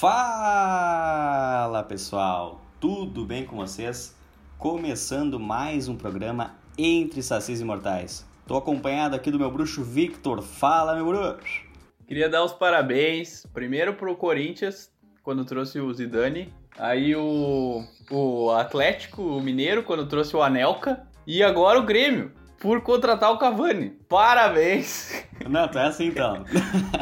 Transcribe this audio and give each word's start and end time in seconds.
Fala 0.00 1.82
pessoal, 1.82 2.60
tudo 2.78 3.24
bem 3.24 3.44
com 3.44 3.56
vocês? 3.56 4.16
Começando 4.56 5.40
mais 5.40 5.88
um 5.88 5.96
programa 5.96 6.54
Entre 6.78 7.20
Sacis 7.20 7.60
Imortais. 7.60 8.24
Tô 8.46 8.56
acompanhado 8.56 9.16
aqui 9.16 9.28
do 9.28 9.40
meu 9.40 9.50
bruxo 9.50 9.82
Victor. 9.82 10.40
Fala, 10.40 10.94
meu 10.94 11.04
bruxo! 11.04 11.64
Queria 12.06 12.28
dar 12.28 12.44
os 12.44 12.52
parabéns, 12.52 13.44
primeiro 13.52 13.92
pro 13.94 14.14
Corinthians, 14.14 14.88
quando 15.20 15.44
trouxe 15.44 15.80
o 15.80 15.92
Zidane, 15.92 16.54
aí 16.78 17.16
o, 17.16 17.82
o 18.08 18.52
Atlético 18.52 19.40
Mineiro, 19.40 19.82
quando 19.82 20.06
trouxe 20.06 20.36
o 20.36 20.42
Anelka, 20.44 21.08
e 21.26 21.42
agora 21.42 21.76
o 21.76 21.82
Grêmio, 21.84 22.30
por 22.60 22.80
contratar 22.82 23.32
o 23.32 23.38
Cavani. 23.38 23.90
Parabéns! 24.08 25.24
Não, 25.48 25.64
é 25.64 25.86
assim 25.86 26.06
então. 26.06 26.44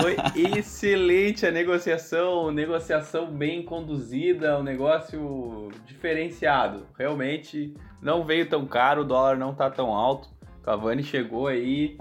Foi 0.01 0.17
excelente 0.35 1.47
a 1.47 1.51
negociação, 1.51 2.53
negociação 2.53 3.27
bem 3.27 3.63
conduzida, 3.63 4.59
um 4.59 4.63
negócio 4.63 5.71
diferenciado. 5.87 6.87
Realmente 6.99 7.75
não 8.01 8.25
veio 8.25 8.49
tão 8.49 8.67
caro, 8.67 9.03
o 9.03 9.05
dólar 9.05 9.37
não 9.37 9.55
tá 9.55 9.71
tão 9.71 9.93
alto. 9.93 10.29
Cavani 10.63 11.03
chegou 11.03 11.47
aí, 11.47 11.97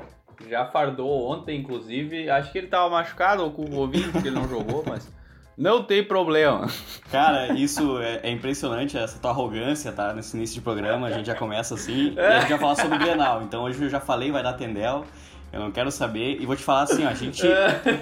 já 0.49 0.65
fardou 0.65 1.31
ontem, 1.31 1.59
inclusive. 1.59 2.29
Acho 2.29 2.51
que 2.51 2.57
ele 2.57 2.67
tava 2.67 2.89
machucado 2.89 3.43
ou 3.43 3.51
com 3.51 3.63
o 3.63 3.69
Covid, 3.69 4.11
que 4.11 4.27
ele 4.27 4.31
não 4.31 4.47
jogou, 4.47 4.83
mas 4.85 5.09
não 5.57 5.83
tem 5.83 6.03
problema. 6.03 6.67
Cara, 7.11 7.53
isso 7.53 7.99
é, 7.99 8.21
é, 8.23 8.31
impressionante, 8.31 8.97
essa 8.97 9.19
tua 9.19 9.31
arrogância, 9.31 9.91
tá? 9.91 10.13
Nesse 10.13 10.35
início 10.35 10.55
de 10.55 10.61
programa, 10.61 11.07
a 11.07 11.11
gente 11.11 11.25
já 11.25 11.35
começa 11.35 11.75
assim 11.75 12.13
e 12.15 12.19
a 12.19 12.39
gente 12.39 12.49
vai 12.49 12.59
falar 12.59 12.75
sobre 12.75 12.97
o 12.97 12.99
Grenal. 12.99 13.41
Então 13.43 13.63
hoje 13.63 13.81
eu 13.81 13.89
já 13.89 13.99
falei, 13.99 14.31
vai 14.31 14.43
dar 14.43 14.53
Tendel. 14.53 15.05
Eu 15.53 15.61
não 15.61 15.71
quero 15.71 15.89
saber. 15.89 16.41
E 16.41 16.45
vou 16.45 16.53
te 16.53 16.63
falar 16.63 16.83
assim, 16.83 17.05
ó, 17.05 17.07
a 17.07 17.13
gente, 17.13 17.41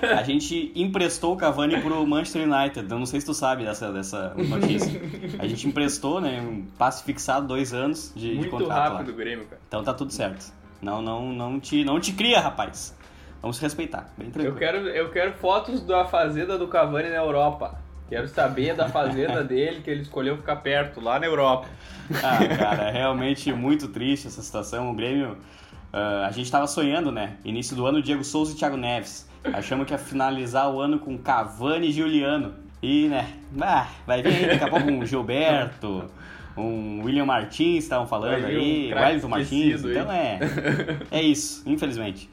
a 0.01 0.23
gente 0.23 0.71
emprestou 0.75 1.33
o 1.33 1.37
Cavani 1.37 1.79
pro 1.81 2.05
Manchester 2.07 2.49
United. 2.49 2.89
Eu 2.89 2.97
não 2.97 3.05
sei 3.05 3.19
se 3.19 3.27
tu 3.27 3.33
sabe 3.33 3.63
dessa, 3.63 3.91
dessa 3.91 4.33
notícia. 4.35 4.99
A 5.37 5.45
gente 5.45 5.67
emprestou, 5.67 6.19
né? 6.19 6.41
Um 6.41 6.65
passe 6.79 7.03
fixado, 7.03 7.47
dois 7.47 7.71
anos 7.71 8.11
de, 8.15 8.33
Muito 8.33 8.45
de 8.45 8.49
contrato 8.49 8.93
rápido 8.93 9.07
lá. 9.09 9.13
o 9.13 9.15
Grêmio, 9.15 9.45
cara. 9.45 9.61
Então 9.67 9.83
tá 9.83 9.93
tudo 9.93 10.11
certo. 10.11 10.51
Não, 10.81 10.99
não, 10.99 11.31
não 11.31 11.59
te, 11.59 11.85
não 11.85 11.99
te 11.99 12.13
cria, 12.13 12.39
rapaz. 12.39 12.97
Vamos 13.43 13.59
respeitar, 13.59 14.09
bem 14.17 14.31
tranquilo. 14.31 14.55
Eu 14.55 14.57
quero, 14.57 14.77
eu 14.87 15.09
quero 15.11 15.33
fotos 15.33 15.81
da 15.81 16.05
fazenda 16.05 16.57
do 16.57 16.65
Cavani 16.65 17.09
na 17.09 17.17
Europa. 17.17 17.77
Quero 18.07 18.25
saber 18.29 18.73
da 18.73 18.87
fazenda 18.87 19.43
dele, 19.43 19.81
que 19.81 19.91
ele 19.91 20.01
escolheu 20.01 20.37
ficar 20.37 20.55
perto, 20.55 21.01
lá 21.01 21.19
na 21.19 21.25
Europa. 21.25 21.67
Ah, 22.23 22.39
cara, 22.57 22.83
é 22.83 22.91
realmente 22.91 23.51
muito 23.51 23.89
triste 23.89 24.27
essa 24.27 24.41
situação. 24.41 24.89
O 24.89 24.95
Grêmio, 24.95 25.33
uh, 25.91 26.23
a 26.25 26.31
gente 26.31 26.49
tava 26.49 26.67
sonhando, 26.67 27.11
né? 27.11 27.35
Início 27.43 27.75
do 27.75 27.85
ano, 27.85 28.01
Diego 28.01 28.23
Souza 28.23 28.53
e 28.53 28.55
Thiago 28.55 28.77
Neves. 28.77 29.29
Achamos 29.43 29.85
que 29.85 29.91
ia 29.91 29.97
finalizar 29.97 30.73
o 30.73 30.79
ano 30.79 30.97
com 30.97 31.17
Cavani 31.17 31.89
e 31.89 31.91
Juliano. 31.91 32.53
E, 32.81 33.09
né, 33.09 33.27
ah, 33.61 33.87
vai 34.07 34.23
vir 34.23 34.47
daqui 34.47 34.63
a 34.63 34.69
pouco 34.69 34.89
um 34.89 35.03
Gilberto, 35.05 36.09
um 36.55 37.03
William 37.03 37.25
Martins, 37.25 37.83
estavam 37.83 38.07
falando 38.07 38.43
um 38.43 38.45
aí, 38.45 38.93
Wellington 38.93 39.27
Martins. 39.27 39.83
Então 39.83 40.09
é, 40.09 40.39
é 41.11 41.21
isso, 41.21 41.61
infelizmente. 41.65 42.29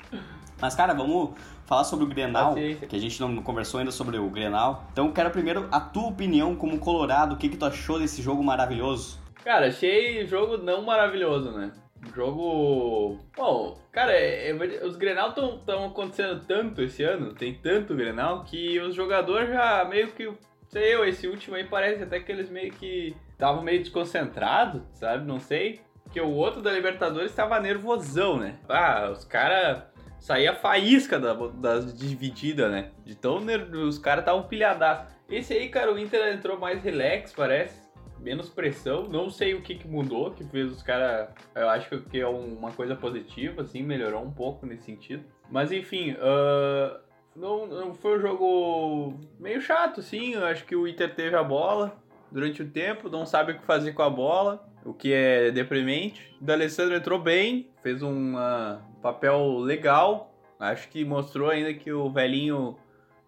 Mas, 0.61 0.75
cara, 0.75 0.92
vamos 0.92 1.30
falar 1.66 1.84
sobre 1.84 2.05
o 2.05 2.08
Grenal, 2.08 2.55
que 2.55 2.97
a 2.97 2.98
gente 2.98 3.20
não 3.20 3.36
conversou 3.42 3.78
ainda 3.80 3.92
sobre 3.92 4.19
o 4.19 4.28
Grenal. 4.28 4.84
Então, 4.92 5.06
eu 5.06 5.12
quero 5.12 5.30
primeiro 5.30 5.69
a 5.70 5.80
tua 5.80 6.08
opinião 6.08 6.55
como 6.56 6.78
colorado, 6.78 7.34
o 7.34 7.39
que, 7.39 7.48
que 7.48 7.56
tu 7.56 7.64
achou 7.64 7.98
desse 7.98 8.20
jogo 8.22 8.42
maravilhoso? 8.42 9.19
Cara, 9.44 9.69
achei 9.69 10.27
jogo 10.27 10.58
não 10.58 10.83
maravilhoso, 10.83 11.50
né? 11.52 11.72
Jogo. 12.14 13.19
Bom, 13.36 13.78
cara, 13.92 14.12
é- 14.12 14.50
é- 14.50 14.86
os 14.86 14.97
Grenal 14.97 15.30
estão 15.30 15.84
acontecendo 15.86 16.44
tanto 16.47 16.83
esse 16.83 17.02
ano, 17.02 17.34
tem 17.34 17.55
tanto 17.55 17.95
Grenal, 17.95 18.45
que 18.45 18.78
os 18.80 18.95
jogadores 18.95 19.48
já 19.50 19.84
meio 19.84 20.08
que. 20.12 20.30
Sei 20.69 20.95
eu, 20.95 21.05
esse 21.05 21.27
último 21.27 21.56
aí 21.56 21.64
parece 21.64 22.02
até 22.02 22.20
que 22.20 22.30
eles 22.30 22.48
meio 22.48 22.70
que 22.72 23.14
estavam 23.33 23.63
meio 23.63 23.80
desconcentrados, 23.80 24.83
sabe? 24.92 25.27
Não 25.27 25.40
sei. 25.40 25.80
Porque 26.05 26.20
o 26.20 26.30
outro 26.30 26.63
da 26.63 26.73
Libertadores 26.73 27.30
estava 27.30 27.58
nervosão, 27.61 28.36
né? 28.39 28.57
Ah, 28.68 29.11
os 29.13 29.24
caras. 29.24 29.83
Saía 30.20 30.55
faísca 30.55 31.19
da, 31.19 31.33
das 31.35 31.92
divididas, 31.98 32.70
né? 32.70 32.91
De 33.05 33.14
tão 33.14 33.41
ner- 33.41 33.69
os 33.75 33.98
caras 33.98 34.23
estavam 34.23 34.42
pilhadaços. 34.45 35.13
Esse 35.29 35.55
aí, 35.55 35.69
cara, 35.69 35.92
o 35.92 35.98
Inter 35.98 36.35
entrou 36.35 36.58
mais 36.58 36.83
relax, 36.83 37.33
parece 37.33 37.89
menos 38.19 38.51
pressão. 38.51 39.05
Não 39.08 39.31
sei 39.31 39.55
o 39.55 39.63
que, 39.63 39.75
que 39.77 39.89
mudou, 39.89 40.31
que 40.33 40.45
fez 40.45 40.70
os 40.70 40.83
caras. 40.83 41.29
Eu 41.55 41.69
acho 41.70 42.01
que 42.03 42.20
é 42.20 42.27
uma 42.27 42.70
coisa 42.70 42.95
positiva, 42.95 43.63
assim, 43.63 43.83
melhorou 43.83 44.23
um 44.23 44.31
pouco 44.31 44.67
nesse 44.67 44.85
sentido. 44.85 45.25
Mas 45.51 45.73
enfim, 45.73 46.14
ah, 46.20 47.01
não, 47.35 47.67
não 47.67 47.95
foi 47.95 48.19
um 48.19 48.20
jogo 48.20 49.14
meio 49.39 49.61
chato, 49.63 50.02
sim. 50.02 50.35
Eu 50.35 50.45
acho 50.45 50.67
que 50.67 50.77
o 50.77 50.87
Inter 50.87 51.14
teve 51.14 51.35
a 51.35 51.42
bola 51.42 51.97
durante 52.30 52.63
o 52.63 52.68
tempo, 52.68 53.08
não 53.08 53.24
sabe 53.27 53.52
o 53.52 53.58
que 53.58 53.64
fazer 53.64 53.92
com 53.92 54.02
a 54.02 54.11
bola. 54.11 54.67
O 54.85 54.95
que 54.95 55.13
é 55.13 55.51
deprimente. 55.51 56.35
O 56.41 56.45
D'Alessandro 56.45 56.95
entrou 56.96 57.18
bem, 57.18 57.68
fez 57.83 58.02
um 58.02 58.36
ah, 58.39 58.80
papel 59.02 59.58
legal. 59.58 60.33
Acho 60.58 60.89
que 60.89 61.05
mostrou 61.05 61.51
ainda 61.51 61.73
que 61.74 61.92
o 61.92 62.11
velhinho 62.11 62.77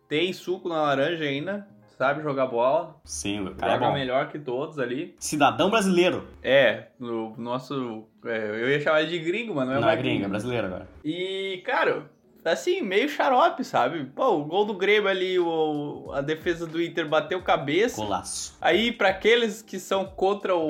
tem 0.08 0.32
suco 0.32 0.68
na 0.68 0.80
laranja 0.80 1.24
ainda. 1.24 1.66
Sabe 1.98 2.22
jogar 2.22 2.46
bola. 2.46 2.96
Sim, 3.04 3.46
o 3.46 3.54
cara 3.54 3.72
é 3.72 3.74
Joga 3.76 3.86
bom. 3.88 3.92
melhor 3.94 4.28
que 4.28 4.38
todos 4.38 4.78
ali. 4.78 5.14
Cidadão 5.18 5.70
brasileiro. 5.70 6.26
É, 6.42 6.86
no 6.98 7.36
nosso. 7.36 8.06
é, 8.24 8.48
eu 8.50 8.70
ia 8.70 8.80
chamar 8.80 9.04
de 9.04 9.18
gringo, 9.18 9.54
mas 9.54 9.68
não 9.68 9.74
é 9.76 9.80
Não 9.80 9.88
é 9.88 9.96
gringo, 9.96 10.08
é 10.08 10.12
gringa. 10.14 10.28
brasileiro 10.30 10.66
agora. 10.68 10.88
E, 11.04 11.62
cara, 11.66 12.10
assim, 12.44 12.82
meio 12.82 13.08
xarope, 13.08 13.64
sabe? 13.64 14.04
Pô, 14.04 14.38
o 14.38 14.44
gol 14.44 14.64
do 14.64 14.74
Grêmio 14.74 15.08
ali, 15.08 15.38
o, 15.38 16.10
a 16.12 16.20
defesa 16.20 16.66
do 16.66 16.82
Inter 16.82 17.08
bateu 17.08 17.40
cabeça. 17.42 18.02
Golaço. 18.02 18.56
Aí, 18.60 18.92
pra 18.92 19.10
aqueles 19.10 19.62
que 19.62 19.78
são 19.78 20.04
contra 20.04 20.56
o, 20.56 20.66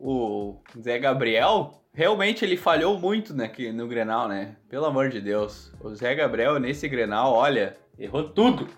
o 0.00 0.62
Zé 0.80 0.98
Gabriel, 0.98 1.82
realmente 1.92 2.44
ele 2.44 2.56
falhou 2.56 2.98
muito 2.98 3.34
né, 3.34 3.50
no 3.72 3.88
Grenal, 3.88 4.28
né? 4.28 4.56
Pelo 4.68 4.86
amor 4.86 5.08
de 5.08 5.20
Deus. 5.20 5.72
O 5.80 5.94
Zé 5.94 6.14
Gabriel, 6.14 6.58
nesse 6.58 6.88
Grenal, 6.88 7.32
olha, 7.32 7.76
errou 7.98 8.28
tudo. 8.28 8.68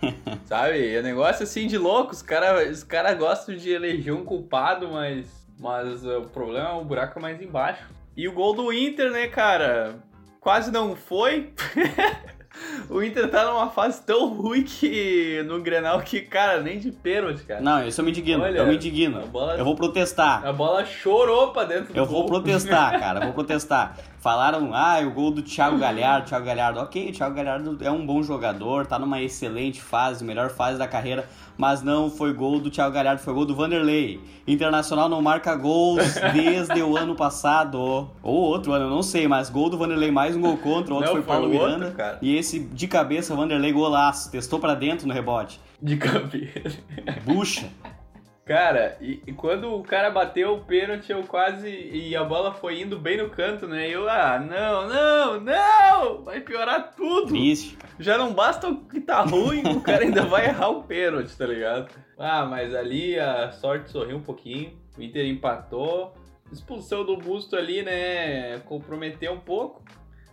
Sabe? 0.46 0.94
É 0.94 1.00
um 1.00 1.04
negócio 1.04 1.44
assim 1.44 1.66
de 1.66 1.76
louco. 1.76 2.12
Os 2.12 2.22
caras 2.22 2.70
os 2.70 2.84
cara 2.84 3.14
gostam 3.14 3.54
de 3.54 3.70
eleger 3.70 4.14
um 4.14 4.24
culpado, 4.24 4.88
mas, 4.88 5.46
mas 5.58 6.04
o 6.04 6.22
problema 6.22 6.70
é 6.70 6.72
o 6.72 6.84
buraco 6.84 7.20
mais 7.20 7.40
embaixo. 7.40 7.86
E 8.16 8.26
o 8.26 8.32
gol 8.32 8.54
do 8.54 8.72
Inter, 8.72 9.10
né, 9.10 9.28
cara? 9.28 10.02
Quase 10.40 10.70
não 10.72 10.96
foi. 10.96 11.52
o 12.88 13.02
Inter 13.02 13.28
tá 13.30 13.44
numa 13.44 13.70
fase 13.70 14.02
tão 14.02 14.28
ruim 14.34 14.62
que 14.62 15.42
no 15.46 15.60
Grenal 15.60 16.00
que, 16.00 16.20
cara, 16.22 16.60
nem 16.62 16.78
de 16.78 16.90
pênalti, 16.90 17.42
cara. 17.44 17.60
Não, 17.60 17.86
isso 17.86 18.00
eu 18.00 18.04
me 18.04 18.10
indigno. 18.10 18.42
Olha, 18.42 18.58
eu 18.58 18.66
me 18.66 18.74
indigno. 18.76 19.26
bola- 19.26 19.56
Eu 19.56 19.64
vou 19.64 19.76
protestar. 19.76 20.44
A 20.46 20.52
bola 20.52 20.84
chorou 20.84 21.52
pra 21.52 21.64
dentro 21.64 21.92
do 21.92 21.96
Eu 21.98 22.06
vou 22.06 22.26
protestar, 22.26 22.90
cara. 22.98 23.20
eu 23.20 23.24
Vou 23.24 23.32
protestar. 23.34 23.96
Falaram, 24.20 24.74
ah, 24.74 25.00
o 25.00 25.10
gol 25.12 25.30
do 25.30 25.40
Thiago 25.40 25.78
Galhardo. 25.78 26.28
Thiago 26.28 26.44
Galhardo, 26.44 26.78
ok, 26.80 27.08
o 27.08 27.12
Thiago 27.12 27.34
Galhardo 27.34 27.78
é 27.80 27.90
um 27.90 28.04
bom 28.04 28.22
jogador, 28.22 28.86
tá 28.86 28.98
numa 28.98 29.22
excelente 29.22 29.80
fase, 29.80 30.22
melhor 30.22 30.50
fase 30.50 30.78
da 30.78 30.86
carreira, 30.86 31.26
mas 31.56 31.82
não 31.82 32.10
foi 32.10 32.34
gol 32.34 32.60
do 32.60 32.70
Thiago 32.70 32.92
Galhardo, 32.94 33.22
foi 33.22 33.32
gol 33.32 33.46
do 33.46 33.54
Vanderlei. 33.54 34.20
Internacional 34.46 35.08
não 35.08 35.22
marca 35.22 35.54
gols 35.54 36.02
desde 36.34 36.82
o 36.82 36.98
ano 36.98 37.14
passado. 37.14 38.10
Ou 38.22 38.34
outro 38.34 38.72
ano, 38.72 38.84
eu 38.84 38.90
não 38.90 39.02
sei, 39.02 39.26
mas 39.26 39.48
gol 39.48 39.70
do 39.70 39.78
Vanderlei, 39.78 40.10
mais 40.10 40.36
um 40.36 40.40
gol 40.42 40.58
contra, 40.58 40.92
o 40.92 40.96
outro 40.98 41.14
Não, 41.14 41.22
foi 41.22 41.22
Paulo 41.22 41.48
foi 41.48 41.56
o 41.56 41.60
outro, 41.60 41.78
Miranda. 41.78 41.96
cara. 41.96 42.18
E 42.20 42.36
esse 42.36 42.58
de 42.60 42.86
cabeça, 42.86 43.34
Vanderlei 43.34 43.72
golaço, 43.72 44.30
testou 44.30 44.58
pra 44.60 44.74
dentro 44.74 45.08
no 45.08 45.14
rebote. 45.14 45.58
De 45.80 45.96
cabeça. 45.96 46.78
Bucha. 47.24 47.68
Cara, 48.50 48.96
e, 49.00 49.22
e 49.28 49.32
quando 49.32 49.72
o 49.72 49.80
cara 49.80 50.10
bateu 50.10 50.54
o 50.54 50.64
pênalti, 50.64 51.12
eu 51.12 51.22
quase. 51.22 51.68
E 51.68 52.16
a 52.16 52.24
bola 52.24 52.52
foi 52.52 52.80
indo 52.80 52.98
bem 52.98 53.16
no 53.16 53.30
canto, 53.30 53.68
né? 53.68 53.88
E 53.88 53.92
eu, 53.92 54.10
ah, 54.10 54.40
não, 54.40 54.88
não, 54.88 55.40
não! 55.40 56.24
Vai 56.24 56.40
piorar 56.40 56.90
tudo! 56.96 57.28
Triste. 57.28 57.78
Já 58.00 58.18
não 58.18 58.34
basta 58.34 58.68
o 58.68 58.84
que 58.86 59.00
tá 59.00 59.20
ruim, 59.20 59.62
o 59.64 59.80
cara 59.80 60.02
ainda 60.02 60.22
vai 60.22 60.46
errar 60.46 60.68
o 60.70 60.82
pênalti, 60.82 61.38
tá 61.38 61.46
ligado? 61.46 61.94
Ah, 62.18 62.44
mas 62.44 62.74
ali 62.74 63.16
a 63.16 63.52
sorte 63.52 63.88
sorriu 63.88 64.16
um 64.16 64.22
pouquinho. 64.22 64.76
O 64.98 65.00
Inter 65.00 65.26
empatou. 65.26 66.12
Expulsão 66.50 67.04
do 67.04 67.16
Busto 67.16 67.54
ali, 67.54 67.84
né? 67.84 68.58
Comprometeu 68.64 69.32
um 69.32 69.38
pouco. 69.38 69.80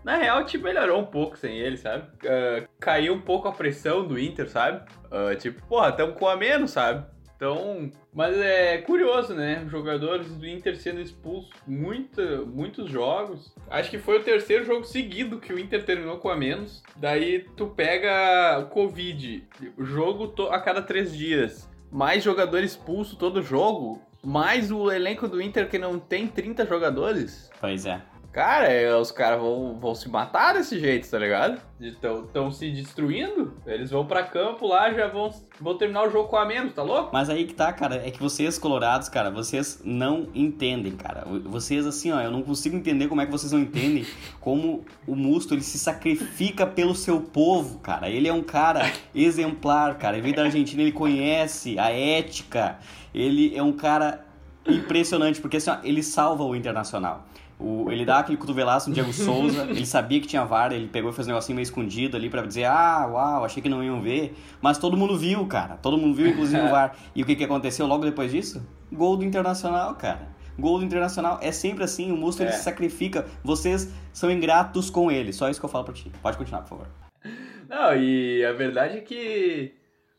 Na 0.04 0.16
real, 0.16 0.44
time 0.44 0.64
melhorou 0.64 1.02
um 1.02 1.06
pouco 1.06 1.38
sem 1.38 1.60
ele, 1.60 1.78
sabe? 1.78 2.08
Ah, 2.26 2.68
caiu 2.80 3.14
um 3.14 3.22
pouco 3.22 3.48
a 3.48 3.52
pressão 3.52 4.08
do 4.08 4.18
Inter, 4.18 4.50
sabe? 4.50 4.92
Ah, 5.12 5.36
tipo, 5.36 5.62
porra, 5.68 5.92
tamo 5.92 6.14
com 6.14 6.28
a 6.28 6.36
menos, 6.36 6.72
sabe? 6.72 7.06
Então, 7.38 7.92
mas 8.12 8.36
é 8.36 8.80
curioso, 8.80 9.36
né? 9.36 9.64
Jogadores 9.70 10.36
do 10.36 10.48
Inter 10.48 10.76
sendo 10.76 11.00
expulsos 11.00 11.52
muitos 11.68 12.90
jogos. 12.90 13.54
Acho 13.70 13.92
que 13.92 14.00
foi 14.00 14.18
o 14.18 14.24
terceiro 14.24 14.66
jogo 14.66 14.84
seguido 14.84 15.40
que 15.40 15.54
o 15.54 15.60
Inter 15.60 15.86
terminou 15.86 16.18
com 16.18 16.30
a 16.30 16.36
menos. 16.36 16.82
Daí 16.96 17.46
tu 17.56 17.68
pega 17.68 18.60
o 18.60 18.66
Covid, 18.70 19.48
jogo 19.78 20.34
a 20.50 20.60
cada 20.60 20.82
três 20.82 21.16
dias, 21.16 21.70
mais 21.92 22.24
jogador 22.24 22.64
expulso 22.64 23.16
todo 23.16 23.44
jogo, 23.44 24.02
mais 24.24 24.72
o 24.72 24.92
elenco 24.92 25.28
do 25.28 25.40
Inter 25.40 25.70
que 25.70 25.78
não 25.78 26.00
tem 26.00 26.28
30 26.28 26.66
jogadores. 26.66 27.52
Pois 27.62 27.86
é. 27.86 28.02
Cara, 28.32 28.68
é, 28.68 28.96
os 28.96 29.12
caras 29.12 29.40
vão, 29.40 29.80
vão 29.80 29.96
se 29.96 30.08
matar 30.10 30.54
desse 30.54 30.80
jeito, 30.80 31.10
tá 31.10 31.18
ligado? 31.18 31.60
Estão 31.80 32.52
se 32.52 32.70
destruindo. 32.70 33.54
Eles 33.66 33.90
vão 33.90 34.06
pra 34.06 34.24
campo 34.24 34.68
lá, 34.68 34.94
já 34.94 35.08
vão, 35.08 35.32
vão 35.60 35.76
terminar 35.76 36.04
o 36.08 36.12
jogo 36.12 36.30
com 36.30 36.38
a 36.38 36.46
menos, 36.46 36.74
tá 36.74 36.84
louco? 36.84 37.10
Mas 37.12 37.30
aí 37.30 37.46
que 37.46 37.56
tá, 37.56 37.74
cara, 37.74 37.96
é 37.96 38.12
que 38.12 38.20
vocês, 38.20 38.60
colorados, 38.60 39.10
cara, 39.10 39.32
vocês 39.32 39.82
não 39.84 40.28
entendem, 40.36 40.96
cara. 40.96 41.26
Vocês, 41.46 41.88
assim, 41.88 42.12
ó, 42.12 42.22
eu 42.22 42.30
não 42.30 42.44
consigo 42.44 42.76
entender 42.76 43.08
como 43.08 43.22
é 43.22 43.26
que 43.26 43.32
vocês 43.32 43.52
não 43.52 43.60
entendem 43.60 44.06
como 44.40 44.86
o 45.08 45.16
Musto, 45.16 45.56
ele 45.56 45.64
se 45.64 45.80
sacrifica 45.80 46.68
pelo 46.68 46.94
seu 46.94 47.20
povo, 47.22 47.80
cara. 47.80 48.08
Ele 48.08 48.28
é 48.28 48.34
um 48.34 48.44
cara 48.44 48.92
exemplar, 49.16 49.98
cara. 49.98 50.16
Ele 50.16 50.24
veio 50.24 50.36
da 50.36 50.44
Argentina, 50.44 50.84
ele 50.84 50.92
conhece 50.92 51.80
a 51.80 51.90
ética. 51.90 52.78
Ele 53.14 53.56
é 53.56 53.64
um 53.64 53.74
cara 53.74 54.26
impressionante, 54.68 55.42
porque 55.42 55.58
assim, 55.58 55.70
ó, 55.70 55.78
ele 55.84 56.04
salva 56.04 56.44
o 56.44 56.56
Internacional. 56.56 57.26
O, 57.60 57.92
ele 57.92 58.06
dá 58.06 58.20
aquele 58.20 58.38
cotovelaço 58.38 58.88
no 58.88 58.94
Diego 58.94 59.12
Souza, 59.12 59.64
ele 59.64 59.86
sabia 59.86 60.22
que 60.22 60.28
tinha 60.28 60.46
VAR, 60.46 60.72
ele 60.72 60.88
pegou 60.88 61.10
e 61.10 61.14
fez 61.14 61.28
um 61.28 61.32
negocinho 61.32 61.56
meio 61.56 61.64
escondido 61.64 62.16
ali 62.16 62.30
para 62.30 62.46
dizer, 62.46 62.66
ah, 62.66 63.08
uau, 63.12 63.44
achei 63.44 63.64
que 63.64 63.70
não 63.70 63.84
iam 63.84 64.00
ver. 64.00 64.36
Mas 64.62 64.78
todo 64.78 64.96
mundo 64.96 65.18
viu, 65.18 65.46
cara. 65.48 65.76
Todo 65.78 65.98
mundo 65.98 66.16
viu, 66.16 66.28
inclusive 66.28 66.62
o 66.62 66.70
VAR. 66.70 66.96
E 67.16 67.24
o 67.24 67.26
que, 67.26 67.36
que 67.36 67.44
aconteceu 67.44 67.88
logo 67.88 68.06
depois 68.06 68.32
disso? 68.32 68.64
Gol 68.92 69.18
do 69.18 69.26
Internacional, 69.26 69.96
cara. 69.96 70.30
Gol 70.58 70.80
do 70.80 70.86
Internacional 70.86 71.40
é 71.42 71.52
sempre 71.52 71.84
assim, 71.84 72.12
o 72.12 72.18
Musto 72.18 72.42
é. 72.42 72.46
ele 72.46 72.54
se 72.54 72.64
sacrifica. 72.64 73.26
Vocês 73.44 73.92
são 74.14 74.30
ingratos 74.30 74.90
com 74.90 75.12
ele. 75.12 75.34
Só 75.34 75.50
isso 75.50 75.60
que 75.60 75.66
eu 75.66 75.70
falo 75.70 75.86
pra 75.86 75.94
ti. 75.94 76.12
Pode 76.22 76.38
continuar, 76.38 76.62
por 76.62 76.70
favor. 76.70 76.88
Não, 77.68 77.96
e 77.96 78.46
a 78.46 78.54
verdade 78.54 78.98
é 78.98 79.02
que. 79.02 79.74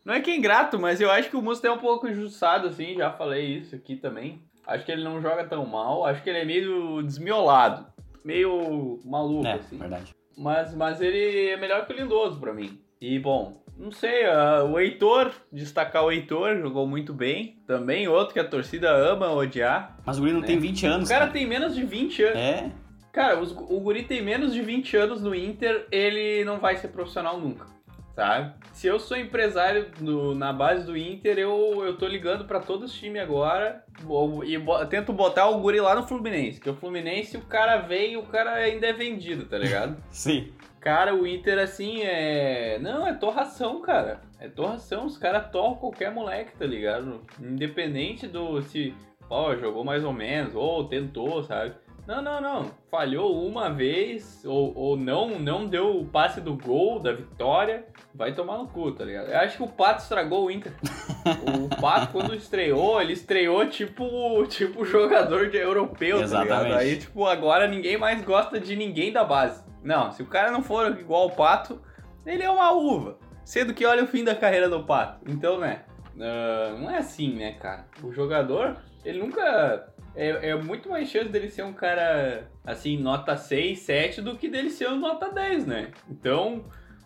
Não 0.05 0.15
é 0.15 0.21
que 0.21 0.31
é 0.31 0.37
ingrato, 0.37 0.79
mas 0.79 1.01
eu 1.01 1.11
acho 1.11 1.29
que 1.29 1.37
o 1.37 1.43
Musto 1.43 1.67
é 1.67 1.71
um 1.71 1.79
pouco 1.79 2.09
injustiçado, 2.09 2.69
assim, 2.69 2.97
já 2.97 3.11
falei 3.11 3.59
isso 3.59 3.75
aqui 3.75 3.97
também. 3.97 4.43
Acho 4.69 4.85
que 4.85 4.93
ele 4.93 5.03
não 5.03 5.21
joga 5.23 5.45
tão 5.45 5.65
mal. 5.65 6.05
Acho 6.05 6.23
que 6.23 6.29
ele 6.29 6.41
é 6.41 6.45
meio 6.45 7.03
desmiolado. 7.03 7.87
Meio 8.23 9.01
maluco, 9.05 9.47
é, 9.47 9.55
assim. 9.55 9.79
verdade. 9.79 10.15
Mas, 10.37 10.75
mas 10.75 11.01
ele 11.01 11.49
é 11.49 11.57
melhor 11.57 11.87
que 11.87 11.93
o 11.93 11.97
Lindoso 11.97 12.39
para 12.39 12.53
mim. 12.53 12.79
E, 13.01 13.19
bom, 13.19 13.63
não 13.79 13.91
sei, 13.91 14.27
uh, 14.27 14.65
o 14.71 14.79
Heitor, 14.79 15.33
destacar 15.51 16.05
o 16.05 16.13
Heitor, 16.13 16.59
jogou 16.59 16.87
muito 16.87 17.15
bem. 17.15 17.57
Também 17.67 18.07
outro 18.07 18.35
que 18.35 18.41
a 18.41 18.45
torcida 18.45 18.91
ama 18.91 19.33
odiar. 19.33 19.97
Mas 20.05 20.19
o 20.19 20.21
Guri 20.21 20.33
não 20.35 20.41
né? 20.41 20.47
tem 20.47 20.59
20 20.59 20.87
anos. 20.87 21.09
O 21.09 21.13
cara, 21.13 21.21
cara, 21.23 21.33
tem 21.33 21.47
menos 21.47 21.75
de 21.75 21.85
20 21.85 22.23
anos. 22.25 22.39
É? 22.39 22.71
Cara, 23.11 23.41
os, 23.41 23.53
o 23.53 23.81
Guri 23.81 24.03
tem 24.03 24.23
menos 24.23 24.53
de 24.53 24.61
20 24.61 24.97
anos 24.99 25.23
no 25.23 25.35
Inter, 25.35 25.87
ele 25.91 26.45
não 26.45 26.59
vai 26.59 26.77
ser 26.77 26.89
profissional 26.89 27.41
nunca 27.41 27.78
sabe? 28.19 28.53
Se 28.73 28.89
eu 28.89 28.99
sou 28.99 29.17
empresário 29.17 29.93
do, 30.01 30.35
na 30.35 30.53
base 30.53 30.85
do 30.85 30.97
Inter, 30.97 31.39
eu, 31.39 31.85
eu 31.87 31.97
tô 31.97 32.05
ligando 32.05 32.47
para 32.47 32.59
todos 32.59 32.91
os 32.91 32.99
times 32.99 33.23
agora 33.23 33.85
e 34.45 34.59
bo, 34.59 34.85
tento 34.87 35.13
botar 35.13 35.47
o 35.47 35.61
guri 35.61 35.81
lá 35.81 35.95
no 35.95 36.03
Fluminense. 36.03 36.61
Que 36.61 36.69
o 36.69 36.75
Fluminense, 36.75 37.37
o 37.37 37.43
cara 37.43 37.77
vem 37.77 38.15
e 38.15 38.17
o 38.17 38.25
cara 38.25 38.55
ainda 38.55 38.89
é 38.89 38.93
vendido, 38.93 39.45
tá 39.45 39.57
ligado? 39.57 39.97
Sim. 40.11 40.53
Cara, 40.81 41.15
o 41.15 41.29
Inter, 41.29 41.61
assim, 41.61 42.03
é. 42.03 42.81
Não, 42.81 43.07
é 43.07 43.13
torração, 43.13 43.81
cara. 43.83 44.21
É 44.41 44.49
torração. 44.49 45.07
Os 45.07 45.17
caras 45.17 45.49
torram 45.53 45.77
qualquer 45.77 46.11
moleque, 46.11 46.57
tá 46.57 46.67
ligado? 46.67 47.21
Independente 47.39 48.27
do 48.27 48.61
se. 48.63 48.95
Ó, 49.31 49.55
jogou 49.55 49.85
mais 49.85 50.05
ou 50.05 50.13
menos, 50.13 50.57
ou 50.57 50.89
tentou, 50.89 51.43
sabe? 51.45 51.73
Não, 52.09 52.23
não, 52.23 52.41
não. 52.41 52.71
Falhou 52.91 53.47
uma 53.47 53.69
vez, 53.69 54.43
ou, 54.43 54.75
ou 54.75 54.97
não, 54.97 55.39
não 55.39 55.67
deu 55.67 56.01
o 56.01 56.07
passe 56.07 56.41
do 56.41 56.57
gol, 56.57 56.99
da 56.99 57.13
vitória. 57.13 57.85
Vai 58.15 58.33
tomar 58.33 58.57
no 58.57 58.67
cu, 58.67 58.91
tá 58.93 59.05
ligado? 59.05 59.29
Eu 59.29 59.39
acho 59.41 59.59
que 59.59 59.63
o 59.63 59.69
Pato 59.69 60.01
estragou 60.01 60.47
o 60.47 60.51
Inter. 60.51 60.73
o 61.63 61.69
Pato, 61.79 62.11
quando 62.11 62.35
estreou, 62.35 62.99
ele 62.99 63.13
estreou 63.13 63.69
tipo, 63.69 64.43
tipo 64.47 64.87
jogador 64.87 65.51
de 65.51 65.59
europeu, 65.59 66.23
Exatamente. 66.23 66.49
tá 66.49 66.63
ligado? 66.63 66.81
Aí, 66.81 66.97
tipo, 66.99 67.27
agora 67.27 67.69
ninguém 67.69 67.99
mais 67.99 68.25
gosta 68.25 68.59
de 68.59 68.75
ninguém 68.75 69.13
da 69.13 69.23
base. 69.23 69.63
Não, 69.85 70.11
se 70.11 70.23
o 70.23 70.27
cara 70.27 70.51
não 70.51 70.63
for 70.63 70.99
igual 70.99 71.27
o 71.27 71.33
Pato, 71.33 71.79
ele 72.25 72.43
é 72.43 72.51
uma 72.51 72.73
uva. 72.73 73.19
Sendo 73.45 73.75
que 73.75 73.85
olha 73.85 74.05
o 74.05 74.09
fim 74.09 74.25
da 74.25 74.35
carreira 74.35 74.71
do 74.71 74.83
Pato. 74.83 75.31
Então, 75.31 75.59
né? 75.59 75.83
Uh, 76.17 76.79
não 76.79 76.91
é 76.91 76.97
assim, 76.97 77.35
né, 77.35 77.53
cara? 77.53 77.85
O 78.03 78.11
jogador, 78.11 78.79
ele 79.05 79.19
nunca 79.19 79.93
é, 80.15 80.51
é 80.51 80.55
muito 80.57 80.89
mais 80.89 81.09
chance 81.09 81.29
dele 81.29 81.49
ser 81.49 81.63
um 81.63 81.73
cara, 81.73 82.49
assim, 82.65 82.97
nota 82.97 83.37
6, 83.37 83.79
7 83.79 84.23
do 84.23 84.37
que 84.37 84.49
dele 84.49 84.71
ser 84.71 84.89
um 84.89 84.99
nota 84.99 85.31
10, 85.31 85.67
né? 85.67 85.91
Então, 86.11 86.65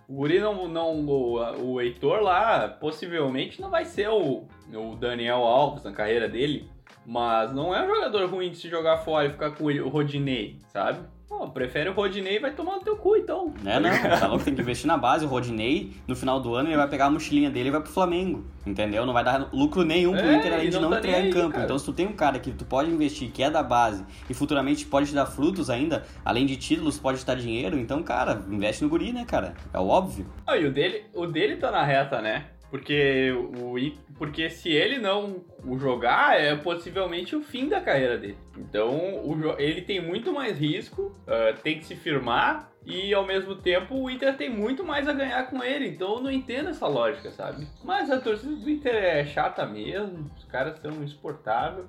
o 0.09 0.15
Guri 0.15 0.41
não, 0.41 0.69
não 0.69 1.07
o, 1.07 1.73
o 1.75 1.81
Heitor 1.81 2.21
lá, 2.21 2.69
possivelmente 2.69 3.61
não 3.61 3.71
vai 3.71 3.85
ser 3.85 4.09
o, 4.09 4.47
o 4.73 4.97
Daniel 4.97 5.39
Alves 5.39 5.85
na 5.85 5.93
carreira 5.93 6.29
dele, 6.29 6.69
mas 7.05 7.53
não 7.53 7.75
é 7.75 7.85
um 7.85 7.95
jogador 7.95 8.29
ruim 8.29 8.51
de 8.51 8.57
se 8.57 8.69
jogar 8.69 8.99
fora 8.99 9.27
e 9.29 9.33
ficar 9.33 9.53
com 9.53 9.65
o 9.65 9.89
Rodinei, 9.89 10.59
sabe? 10.69 11.07
Pô, 11.33 11.49
prefere 11.49 11.89
o 11.89 11.95
Rodinei 11.95 12.37
e 12.37 12.39
vai 12.39 12.51
tomar 12.51 12.75
no 12.75 12.81
teu 12.83 12.95
cu, 12.95 13.17
então. 13.17 13.55
É, 13.65 13.81
não. 13.81 13.91
Tá 14.21 14.27
louco, 14.27 14.45
tem 14.45 14.55
que 14.55 14.61
investir 14.61 14.87
na 14.87 14.99
base. 14.99 15.25
O 15.25 15.29
Rodinei, 15.29 15.91
no 16.07 16.15
final 16.15 16.39
do 16.39 16.55
ano, 16.55 16.69
ele 16.69 16.77
vai 16.77 16.87
pegar 16.87 17.07
a 17.07 17.11
mochilinha 17.11 17.51
dele 17.51 17.71
e 17.71 17.73
vai 17.73 17.81
pro 17.81 17.91
Flamengo. 17.91 18.45
Entendeu? 18.67 19.07
Não 19.07 19.15
vai 19.15 19.25
dar 19.25 19.49
lucro 19.51 19.83
nenhum 19.83 20.13
pro 20.13 20.27
é, 20.27 20.37
Inter 20.37 20.53
além 20.53 20.69
de 20.69 20.75
não, 20.75 20.83
não 20.83 20.91
tá 20.91 20.99
entregar 20.99 21.27
em 21.27 21.31
campo. 21.31 21.53
Cara. 21.53 21.65
Então, 21.65 21.79
se 21.79 21.87
tu 21.87 21.93
tem 21.95 22.07
um 22.07 22.13
cara 22.13 22.39
que 22.39 22.53
tu 22.53 22.67
pode 22.67 22.91
investir, 22.91 23.31
que 23.31 23.43
é 23.43 23.51
da 23.51 23.63
base, 23.63 24.05
e 24.29 24.35
futuramente 24.35 24.85
pode 24.85 25.09
te 25.09 25.15
dar 25.15 25.25
frutos 25.25 25.71
ainda, 25.71 26.05
além 26.23 26.45
de 26.45 26.55
títulos, 26.57 26.99
pode 26.99 27.21
te 27.21 27.27
dar 27.27 27.35
dinheiro, 27.35 27.79
então, 27.79 28.03
cara, 28.03 28.43
investe 28.51 28.85
no 28.85 28.91
guri, 28.91 29.11
né, 29.11 29.25
cara? 29.25 29.55
É 29.73 29.79
o 29.79 29.89
óbvio. 29.89 30.27
Ah, 30.47 30.59
e 30.59 30.67
o 30.67 30.73
dele, 30.73 31.07
o 31.15 31.27
dele 31.27 31.57
tá 31.57 31.71
na 31.71 31.83
reta, 31.83 32.21
né? 32.21 32.45
Porque, 32.73 33.31
o, 33.31 33.75
porque 34.17 34.49
se 34.49 34.71
ele 34.71 34.97
não 34.97 35.45
o 35.63 35.79
jogar, 35.79 36.41
é 36.41 36.57
possivelmente 36.57 37.37
o 37.37 37.43
fim 37.43 37.69
da 37.69 37.83
carreira 37.83 38.17
dele. 38.17 38.39
Então, 38.57 38.89
o, 39.23 39.55
ele 39.59 39.83
tem 39.83 40.01
muito 40.01 40.33
mais 40.33 40.59
risco, 40.59 41.15
uh, 41.27 41.55
tem 41.63 41.79
que 41.79 41.85
se 41.85 41.95
firmar, 41.95 42.73
e 42.87 43.13
ao 43.13 43.27
mesmo 43.27 43.57
tempo 43.57 43.95
o 43.95 44.09
Inter 44.09 44.39
tem 44.39 44.49
muito 44.49 44.83
mais 44.83 45.07
a 45.07 45.13
ganhar 45.13 45.51
com 45.51 45.63
ele. 45.63 45.87
Então 45.87 46.15
eu 46.15 46.23
não 46.23 46.31
entendo 46.31 46.71
essa 46.71 46.89
lógica, 46.89 47.31
sabe? 47.31 47.69
Mas 47.85 48.11
a 48.11 48.19
torcida 48.19 48.57
do 48.57 48.71
Inter 48.71 48.95
é 48.95 49.27
chata 49.27 49.67
mesmo, 49.67 50.31
os 50.35 50.45
caras 50.47 50.79
são 50.79 50.91
insuportáveis. 51.03 51.87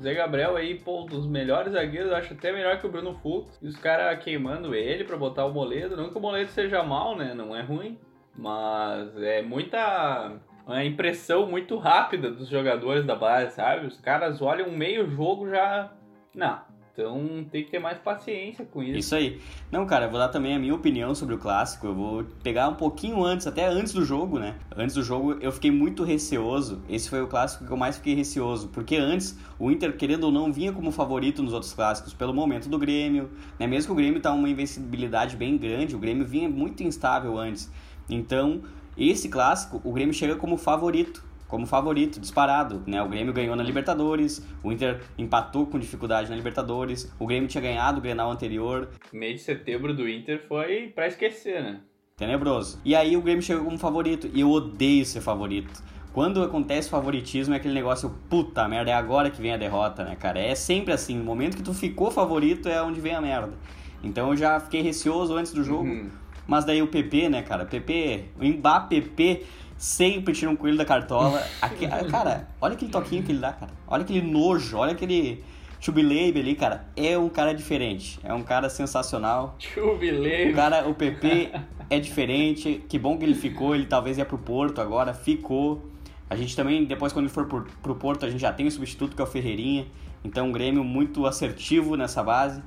Zé 0.00 0.14
Gabriel 0.14 0.56
aí, 0.56 0.80
pô, 0.80 1.02
um 1.02 1.06
dos 1.06 1.26
melhores 1.26 1.74
zagueiros, 1.74 2.12
acho 2.12 2.32
até 2.32 2.50
melhor 2.50 2.80
que 2.80 2.86
o 2.86 2.90
Bruno 2.90 3.12
Fux. 3.22 3.58
E 3.60 3.68
os 3.68 3.76
caras 3.76 4.18
queimando 4.24 4.74
ele 4.74 5.04
pra 5.04 5.18
botar 5.18 5.44
o 5.44 5.52
Moledo. 5.52 5.98
Não 5.98 6.08
que 6.08 6.16
o 6.16 6.20
Moledo 6.20 6.50
seja 6.50 6.82
mal, 6.82 7.14
né? 7.14 7.34
Não 7.34 7.54
é 7.54 7.60
ruim. 7.60 7.98
Mas 8.36 9.16
é 9.22 9.42
muita. 9.42 10.32
Uma 10.66 10.82
impressão 10.82 11.46
muito 11.46 11.76
rápida 11.76 12.30
dos 12.30 12.48
jogadores 12.48 13.04
da 13.04 13.14
base, 13.14 13.54
sabe? 13.54 13.86
Os 13.86 14.00
caras 14.00 14.40
olham 14.40 14.70
meio 14.70 15.06
jogo 15.10 15.48
já. 15.48 15.92
Não. 16.34 16.58
Então 16.94 17.44
tem 17.50 17.64
que 17.64 17.72
ter 17.72 17.80
mais 17.80 17.98
paciência 17.98 18.64
com 18.64 18.80
isso. 18.80 18.96
Isso 18.96 19.14
aí. 19.16 19.40
Não, 19.70 19.84
cara, 19.84 20.06
eu 20.06 20.10
vou 20.10 20.18
dar 20.18 20.28
também 20.28 20.54
a 20.54 20.58
minha 20.60 20.74
opinião 20.74 21.12
sobre 21.12 21.34
o 21.34 21.38
clássico. 21.38 21.88
Eu 21.88 21.94
vou 21.94 22.24
pegar 22.42 22.68
um 22.68 22.74
pouquinho 22.74 23.22
antes, 23.24 23.48
até 23.48 23.66
antes 23.66 23.92
do 23.92 24.04
jogo, 24.04 24.38
né? 24.38 24.54
Antes 24.76 24.94
do 24.94 25.02
jogo 25.02 25.32
eu 25.40 25.50
fiquei 25.50 25.72
muito 25.72 26.04
receoso. 26.04 26.80
Esse 26.88 27.10
foi 27.10 27.20
o 27.20 27.26
clássico 27.26 27.66
que 27.66 27.72
eu 27.72 27.76
mais 27.76 27.96
fiquei 27.96 28.14
receoso. 28.14 28.68
Porque 28.68 28.94
antes 28.94 29.36
o 29.58 29.72
Inter, 29.72 29.96
querendo 29.96 30.24
ou 30.24 30.32
não, 30.32 30.52
vinha 30.52 30.72
como 30.72 30.92
favorito 30.92 31.42
nos 31.42 31.52
outros 31.52 31.74
clássicos, 31.74 32.14
pelo 32.14 32.32
momento 32.32 32.68
do 32.68 32.78
Grêmio. 32.78 33.28
Né? 33.58 33.66
Mesmo 33.66 33.88
que 33.88 33.92
o 33.92 33.96
Grêmio 33.96 34.20
tá 34.20 34.32
uma 34.32 34.48
invencibilidade 34.48 35.36
bem 35.36 35.58
grande, 35.58 35.96
o 35.96 35.98
Grêmio 35.98 36.24
vinha 36.24 36.48
muito 36.48 36.84
instável 36.84 37.36
antes. 37.36 37.72
Então, 38.08 38.62
esse 38.96 39.28
clássico, 39.28 39.80
o 39.84 39.92
Grêmio 39.92 40.14
chega 40.14 40.36
como 40.36 40.56
favorito, 40.56 41.24
como 41.48 41.66
favorito, 41.66 42.18
disparado, 42.18 42.82
né? 42.86 43.02
O 43.02 43.08
Grêmio 43.08 43.32
ganhou 43.32 43.54
na 43.54 43.62
Libertadores, 43.62 44.44
o 44.62 44.72
Inter 44.72 45.00
empatou 45.16 45.66
com 45.66 45.78
dificuldade 45.78 46.28
na 46.28 46.36
Libertadores, 46.36 47.12
o 47.18 47.26
Grêmio 47.26 47.48
tinha 47.48 47.62
ganhado 47.62 47.98
o 47.98 48.00
Grenal 48.00 48.30
anterior. 48.30 48.88
Mês 49.12 49.40
de 49.40 49.44
setembro 49.44 49.94
do 49.94 50.08
Inter 50.08 50.46
foi 50.48 50.88
para 50.94 51.06
esquecer, 51.06 51.62
né? 51.62 51.80
Tenebroso. 52.16 52.80
E 52.84 52.94
aí 52.94 53.16
o 53.16 53.22
Grêmio 53.22 53.42
chegou 53.42 53.64
como 53.64 53.78
favorito, 53.78 54.28
e 54.32 54.40
eu 54.40 54.50
odeio 54.50 55.04
ser 55.04 55.20
favorito. 55.20 55.82
Quando 56.12 56.42
acontece 56.44 56.88
favoritismo 56.88 57.54
é 57.54 57.56
aquele 57.56 57.74
negócio, 57.74 58.08
puta 58.30 58.68
merda, 58.68 58.92
é 58.92 58.94
agora 58.94 59.30
que 59.30 59.42
vem 59.42 59.52
a 59.52 59.56
derrota, 59.56 60.04
né, 60.04 60.14
cara? 60.14 60.38
É 60.38 60.54
sempre 60.54 60.92
assim, 60.92 61.16
no 61.16 61.24
momento 61.24 61.56
que 61.56 61.62
tu 61.62 61.74
ficou 61.74 62.08
favorito 62.10 62.68
é 62.68 62.80
onde 62.80 63.00
vem 63.00 63.14
a 63.14 63.20
merda. 63.20 63.52
Então 64.00 64.30
eu 64.30 64.36
já 64.36 64.60
fiquei 64.60 64.80
receoso 64.80 65.34
antes 65.34 65.52
do 65.52 65.64
jogo. 65.64 65.88
Uhum. 65.88 66.10
Mas 66.46 66.64
daí 66.64 66.82
o 66.82 66.86
PP, 66.86 67.28
né, 67.28 67.42
cara? 67.42 67.64
PP, 67.64 68.24
o 68.38 68.44
Mbappé 68.44 69.42
sempre 69.76 70.34
tira 70.34 70.50
um 70.50 70.56
coelho 70.56 70.76
da 70.76 70.84
cartola. 70.84 71.42
Aqui, 71.60 71.86
cara, 72.10 72.48
olha 72.60 72.74
aquele 72.74 72.90
toquinho 72.90 73.22
que 73.22 73.32
ele 73.32 73.40
dá, 73.40 73.52
cara. 73.52 73.72
Olha 73.86 74.02
aquele 74.02 74.22
nojo, 74.22 74.76
olha 74.76 74.92
aquele 74.92 75.42
Chubilabe 75.84 76.40
ali, 76.40 76.54
cara. 76.54 76.86
É 76.96 77.18
um 77.18 77.28
cara 77.28 77.52
diferente. 77.52 78.18
É 78.24 78.32
um 78.32 78.42
cara 78.42 78.70
sensacional. 78.70 79.54
Chubilabe. 79.58 80.50
O 80.50 80.54
cara, 80.54 80.88
o 80.88 80.94
PP 80.94 81.50
é 81.90 82.00
diferente. 82.00 82.82
Que 82.88 82.98
bom 82.98 83.18
que 83.18 83.24
ele 83.24 83.34
ficou. 83.34 83.74
Ele 83.74 83.84
talvez 83.84 84.16
ia 84.16 84.24
pro 84.24 84.38
Porto 84.38 84.80
agora. 84.80 85.12
Ficou. 85.12 85.84
A 86.30 86.36
gente 86.36 86.56
também, 86.56 86.86
depois 86.86 87.12
quando 87.12 87.26
ele 87.26 87.34
for 87.34 87.44
pro, 87.44 87.66
pro 87.82 87.94
Porto, 87.96 88.24
a 88.24 88.30
gente 88.30 88.40
já 88.40 88.50
tem 88.50 88.66
o 88.66 88.70
substituto 88.70 89.14
que 89.14 89.20
é 89.20 89.24
o 89.24 89.26
Ferreirinha. 89.26 89.86
Então, 90.24 90.48
um 90.48 90.52
Grêmio 90.52 90.82
muito 90.82 91.26
assertivo 91.26 91.96
nessa 91.96 92.22
base. 92.22 92.62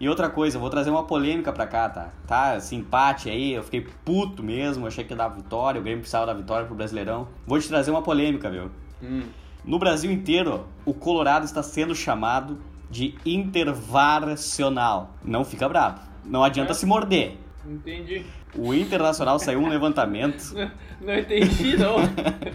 E 0.00 0.08
outra 0.08 0.30
coisa, 0.30 0.56
eu 0.56 0.60
vou 0.60 0.70
trazer 0.70 0.90
uma 0.90 1.04
polêmica 1.04 1.52
pra 1.52 1.66
cá, 1.66 1.88
tá? 1.88 2.10
Tá, 2.26 2.56
esse 2.56 2.76
empate 2.76 3.28
aí, 3.28 3.54
eu 3.54 3.64
fiquei 3.64 3.86
puto 4.04 4.42
mesmo, 4.42 4.86
achei 4.86 5.02
que 5.02 5.12
ia 5.12 5.16
dar 5.16 5.28
vitória, 5.28 5.80
o 5.80 5.82
Grêmio 5.82 6.00
precisava 6.00 6.26
da 6.26 6.34
vitória 6.34 6.66
pro 6.66 6.74
Brasileirão. 6.76 7.28
Vou 7.46 7.58
te 7.58 7.66
trazer 7.66 7.90
uma 7.90 8.02
polêmica, 8.02 8.48
viu? 8.48 8.70
Hum. 9.02 9.22
No 9.64 9.78
Brasil 9.78 10.10
inteiro, 10.10 10.66
o 10.84 10.94
Colorado 10.94 11.44
está 11.44 11.62
sendo 11.62 11.94
chamado 11.94 12.58
de 12.88 13.14
intervarcional. 13.26 15.14
Não 15.24 15.44
fica 15.44 15.68
bravo. 15.68 16.00
Não 16.24 16.44
adianta 16.44 16.70
é. 16.70 16.74
se 16.74 16.86
morder. 16.86 17.36
Entendi. 17.66 18.24
O 18.56 18.72
Internacional 18.72 19.38
saiu 19.38 19.60
um 19.60 19.68
levantamento. 19.68 20.54
Não, 21.00 21.14
não 21.14 21.16
entendi, 21.16 21.76
não. 21.76 21.96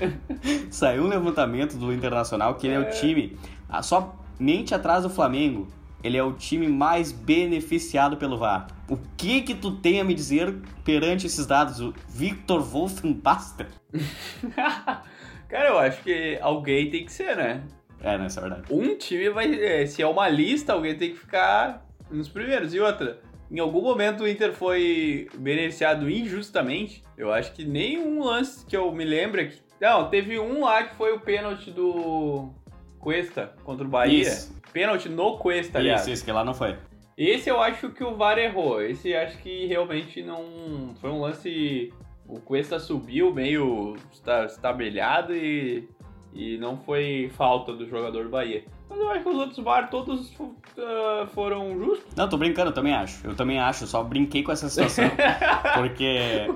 saiu 0.69 1.03
um 1.03 1.07
levantamento 1.07 1.77
do 1.77 1.93
Internacional 1.93 2.55
que 2.55 2.67
ele 2.67 2.75
é, 2.75 2.77
é 2.77 2.81
o 2.81 2.91
time, 2.91 3.37
somente 3.81 4.75
atrás 4.75 5.03
do 5.03 5.09
Flamengo, 5.09 5.67
ele 6.03 6.17
é 6.17 6.23
o 6.23 6.33
time 6.33 6.67
mais 6.67 7.11
beneficiado 7.11 8.17
pelo 8.17 8.37
VAR. 8.37 8.67
O 8.89 8.97
que 9.17 9.41
que 9.41 9.55
tu 9.55 9.71
tem 9.71 10.01
a 10.01 10.03
me 10.03 10.13
dizer 10.13 10.53
perante 10.83 11.25
esses 11.25 11.45
dados? 11.45 11.79
O 11.79 11.93
Victor 12.09 12.61
Wolfenbaster? 12.61 13.67
Cara, 15.47 15.69
eu 15.69 15.79
acho 15.79 16.03
que 16.03 16.37
alguém 16.41 16.89
tem 16.89 17.05
que 17.05 17.11
ser, 17.11 17.37
né? 17.37 17.63
É, 18.01 18.17
não, 18.17 18.25
isso 18.25 18.39
é 18.39 18.41
verdade. 18.41 18.63
Um 18.69 18.97
time 18.97 19.29
vai. 19.29 19.53
É, 19.53 19.85
se 19.85 20.01
é 20.01 20.07
uma 20.07 20.27
lista, 20.27 20.73
alguém 20.73 20.97
tem 20.97 21.11
que 21.11 21.19
ficar 21.19 21.85
nos 22.11 22.27
primeiros. 22.27 22.73
E 22.73 22.79
outra, 22.79 23.21
em 23.49 23.59
algum 23.59 23.81
momento 23.81 24.23
o 24.23 24.27
Inter 24.27 24.51
foi 24.51 25.29
beneficiado 25.35 26.09
injustamente. 26.09 27.01
Eu 27.17 27.31
acho 27.31 27.53
que 27.53 27.63
nenhum 27.63 28.23
lance 28.23 28.65
que 28.65 28.75
eu 28.75 28.91
me 28.91 29.05
lembro 29.05 29.47
que. 29.47 29.61
Não, 29.79 30.09
teve 30.09 30.39
um 30.39 30.61
lá 30.61 30.83
que 30.83 30.95
foi 30.95 31.13
o 31.13 31.19
pênalti 31.19 31.69
do 31.69 32.51
Cuesta 32.99 33.53
contra 33.63 33.85
o 33.85 33.89
Bahia. 33.89 34.21
Isso. 34.21 34.62
Pênalti 34.73 35.07
no 35.07 35.37
Cuesta, 35.37 35.77
aliás. 35.77 36.01
Isso, 36.01 36.11
isso, 36.11 36.25
que 36.25 36.31
lá 36.31 36.43
não 36.43 36.53
foi. 36.53 36.75
Esse 37.15 37.49
eu 37.49 37.61
acho 37.61 37.91
que 37.91 38.03
o 38.03 38.15
VAR 38.15 38.39
errou. 38.39 38.81
Esse 38.81 39.15
acho 39.15 39.37
que 39.37 39.67
realmente 39.67 40.23
não. 40.23 40.93
Foi 40.99 41.11
um 41.11 41.21
lance. 41.21 41.93
O 42.27 42.39
Cuesta 42.39 42.79
subiu 42.79 43.33
meio 43.33 43.95
estabelhado 44.47 45.35
e 45.35 45.87
e 46.33 46.57
não 46.57 46.77
foi 46.77 47.29
falta 47.35 47.73
do 47.73 47.87
jogador 47.87 48.23
do 48.23 48.29
Bahia. 48.29 48.65
Mas 48.89 48.99
eu 48.99 49.09
acho 49.09 49.23
que 49.23 49.29
os 49.29 49.37
outros 49.37 49.57
VAR 49.59 49.89
todos 49.89 50.29
uh, 50.39 51.27
foram 51.33 51.77
justos. 51.77 52.15
Não, 52.15 52.29
tô 52.29 52.37
brincando, 52.37 52.69
eu 52.69 52.73
também 52.73 52.93
acho. 52.93 53.25
Eu 53.25 53.35
também 53.35 53.59
acho, 53.59 53.87
só 53.87 54.03
brinquei 54.03 54.43
com 54.43 54.51
essa 54.51 54.69
situação. 54.69 55.05
porque. 55.75 56.47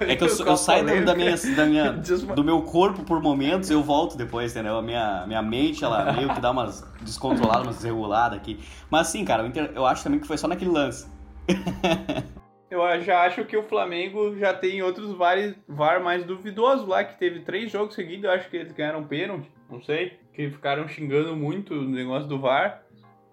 é 0.00 0.16
que 0.16 0.24
eu, 0.24 0.28
eu 0.28 0.56
saio 0.56 0.84
da 1.04 1.14
minha, 1.14 1.36
da 1.56 1.66
minha, 1.66 1.92
do 2.34 2.44
meu 2.44 2.62
corpo 2.62 3.02
por 3.02 3.20
momentos 3.20 3.70
eu 3.70 3.82
volto 3.82 4.16
depois, 4.16 4.52
entendeu? 4.52 4.78
A 4.78 4.82
minha, 4.82 5.24
minha 5.26 5.42
mente, 5.42 5.84
ela 5.84 6.12
meio 6.12 6.32
que 6.32 6.40
dá 6.40 6.50
umas 6.50 6.82
descontroladas, 7.00 7.66
umas 7.66 7.76
desreguladas 7.76 8.38
aqui. 8.38 8.58
Mas 8.90 9.08
assim, 9.08 9.24
cara, 9.24 9.50
eu 9.74 9.86
acho 9.86 10.02
também 10.02 10.20
que 10.20 10.26
foi 10.26 10.38
só 10.38 10.48
naquele 10.48 10.70
lance. 10.70 11.06
Eu 12.72 13.02
já 13.02 13.20
acho 13.24 13.44
que 13.44 13.54
o 13.54 13.62
Flamengo 13.64 14.34
já 14.38 14.54
tem 14.54 14.82
outros 14.82 15.12
VAR, 15.12 15.36
VAR 15.68 16.02
mais 16.02 16.24
duvidosos 16.24 16.88
lá, 16.88 17.04
que 17.04 17.18
teve 17.18 17.40
três 17.40 17.70
jogos 17.70 17.94
seguidos, 17.94 18.24
eu 18.24 18.30
acho 18.30 18.48
que 18.48 18.56
eles 18.56 18.72
ganharam 18.72 19.04
pênalti, 19.04 19.46
não 19.68 19.78
sei, 19.82 20.18
que 20.32 20.48
ficaram 20.48 20.88
xingando 20.88 21.36
muito 21.36 21.74
o 21.74 21.82
negócio 21.82 22.26
do 22.26 22.40
VAR. 22.40 22.82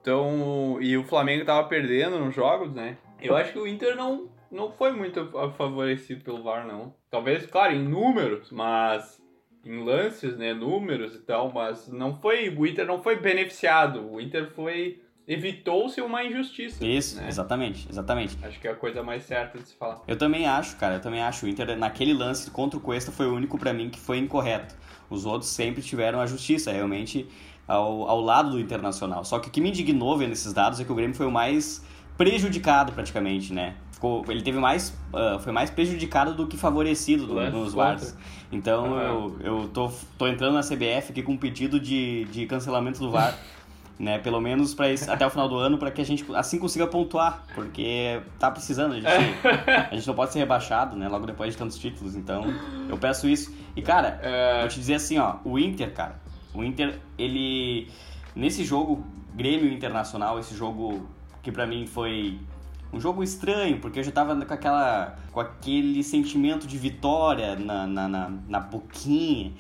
Então, 0.01 0.77
e 0.81 0.97
o 0.97 1.05
Flamengo 1.05 1.45
tava 1.45 1.65
perdendo 1.69 2.19
nos 2.19 2.35
jogos, 2.35 2.73
né? 2.73 2.97
Eu 3.21 3.33
acho 3.33 3.53
que 3.53 3.59
o 3.59 3.65
Inter 3.65 3.95
não, 3.95 4.29
não 4.51 4.73
foi 4.73 4.91
muito 4.91 5.31
favorecido 5.57 6.21
pelo 6.21 6.43
VAR, 6.43 6.67
não. 6.67 6.93
Talvez, 7.09 7.45
claro, 7.45 7.73
em 7.73 7.87
números, 7.87 8.51
mas 8.51 9.23
em 9.63 9.81
lances, 9.85 10.35
né, 10.35 10.53
números 10.53 11.15
e 11.15 11.19
tal, 11.19 11.49
mas 11.53 11.87
não 11.87 12.13
foi, 12.13 12.49
o 12.49 12.67
Inter 12.67 12.85
não 12.85 13.01
foi 13.01 13.15
beneficiado. 13.15 14.05
O 14.11 14.19
Inter 14.19 14.51
foi 14.51 15.01
evitou-se 15.29 16.01
uma 16.01 16.23
injustiça. 16.23 16.83
Isso, 16.83 17.17
né? 17.17 17.27
exatamente, 17.29 17.87
exatamente. 17.87 18.35
Acho 18.41 18.59
que 18.59 18.67
é 18.67 18.71
a 18.71 18.75
coisa 18.75 19.03
mais 19.03 19.23
certa 19.23 19.59
de 19.59 19.67
se 19.67 19.75
falar. 19.75 20.01
Eu 20.07 20.17
também 20.17 20.47
acho, 20.47 20.75
cara, 20.75 20.95
eu 20.95 21.01
também 21.01 21.21
acho. 21.21 21.45
O 21.45 21.49
Inter, 21.49 21.77
naquele 21.77 22.13
lance 22.13 22.49
contra 22.49 22.79
o 22.79 22.81
Cuesta, 22.81 23.11
foi 23.11 23.27
o 23.27 23.35
único 23.35 23.55
para 23.59 23.71
mim 23.71 23.91
que 23.91 23.99
foi 23.99 24.17
incorreto. 24.17 24.73
Os 25.07 25.27
outros 25.27 25.51
sempre 25.51 25.83
tiveram 25.83 26.19
a 26.19 26.25
justiça, 26.25 26.71
realmente, 26.71 27.27
ao, 27.67 28.09
ao 28.09 28.19
lado 28.19 28.49
do 28.49 28.59
Internacional. 28.59 29.23
Só 29.23 29.37
que 29.37 29.49
o 29.49 29.51
que 29.51 29.61
me 29.61 29.69
indignou 29.69 30.17
vendo 30.17 30.31
esses 30.31 30.51
dados 30.51 30.79
é 30.79 30.83
que 30.83 30.91
o 30.91 30.95
Grêmio 30.95 31.15
foi 31.15 31.27
o 31.27 31.31
mais 31.31 31.85
prejudicado, 32.17 32.91
praticamente, 32.91 33.53
né? 33.53 33.75
Ficou, 33.91 34.25
ele 34.29 34.41
teve 34.41 34.57
mais, 34.57 34.97
uh, 35.13 35.39
foi 35.39 35.53
mais 35.53 35.69
prejudicado 35.69 36.33
do 36.33 36.47
que 36.47 36.57
favorecido 36.57 37.27
do, 37.27 37.35
nos 37.51 37.73
VARs. 37.73 38.17
Então 38.51 38.93
uhum. 38.93 38.99
eu, 38.99 39.37
eu 39.41 39.67
tô, 39.69 39.91
tô 40.17 40.27
entrando 40.27 40.55
na 40.55 40.61
CBF 40.61 41.11
aqui 41.11 41.21
com 41.21 41.33
um 41.33 41.37
pedido 41.37 41.79
de, 41.79 42.25
de 42.25 42.47
cancelamento 42.47 42.99
do 42.99 43.11
VAR. 43.11 43.37
né? 43.99 44.17
Pelo 44.17 44.39
menos 44.39 44.73
para 44.73 44.87
até 45.09 45.27
o 45.27 45.29
final 45.29 45.49
do 45.49 45.57
ano, 45.57 45.77
para 45.77 45.91
que 45.91 46.01
a 46.01 46.05
gente 46.05 46.25
assim 46.33 46.57
consiga 46.57 46.87
pontuar, 46.87 47.43
porque 47.53 48.21
tá 48.39 48.49
precisando, 48.49 48.93
a 48.93 48.95
gente, 48.95 49.07
a 49.91 49.93
gente 49.93 50.07
não 50.07 50.15
pode 50.15 50.31
ser 50.31 50.39
rebaixado, 50.39 50.95
né? 50.95 51.09
Logo 51.09 51.25
depois 51.25 51.51
de 51.51 51.57
tantos 51.57 51.77
títulos, 51.77 52.15
então 52.15 52.45
eu 52.87 52.97
peço 52.97 53.27
isso. 53.27 53.53
E 53.75 53.81
cara, 53.81 54.19
é... 54.23 54.61
vou 54.61 54.69
te 54.69 54.79
dizer 54.79 54.95
assim, 54.95 55.17
ó, 55.17 55.35
o 55.43 55.59
Inter, 55.59 55.93
cara, 55.93 56.15
o 56.53 56.63
Inter, 56.63 56.97
ele 57.17 57.89
nesse 58.33 58.63
jogo 58.63 59.03
Grêmio 59.35 59.71
Internacional, 59.71 60.39
esse 60.39 60.55
jogo 60.55 61.09
que 61.43 61.51
para 61.51 61.67
mim 61.67 61.85
foi 61.85 62.39
um 62.93 62.99
jogo 62.99 63.21
estranho, 63.21 63.79
porque 63.79 63.99
eu 63.99 64.03
já 64.03 64.11
tava 64.11 64.33
com 64.45 64.53
aquela 64.53 65.17
com 65.31 65.41
aquele 65.41 66.03
sentimento 66.03 66.65
de 66.65 66.77
vitória 66.77 67.55
na, 67.57 67.85
na, 67.85 68.07
na, 68.07 68.31
na 68.47 68.59
boquinha 68.61 69.51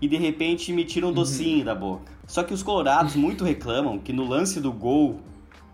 e 0.00 0.08
de 0.08 0.16
repente 0.16 0.72
me 0.72 0.84
tira 0.84 1.06
um 1.06 1.10
uhum. 1.10 1.14
docinho 1.14 1.58
uhum. 1.58 1.64
da 1.64 1.74
boca. 1.74 2.12
Só 2.26 2.42
que 2.42 2.52
os 2.52 2.62
colorados 2.62 3.14
muito 3.16 3.44
reclamam 3.44 3.98
que 3.98 4.12
no 4.12 4.26
lance 4.26 4.60
do 4.60 4.72
gol 4.72 5.20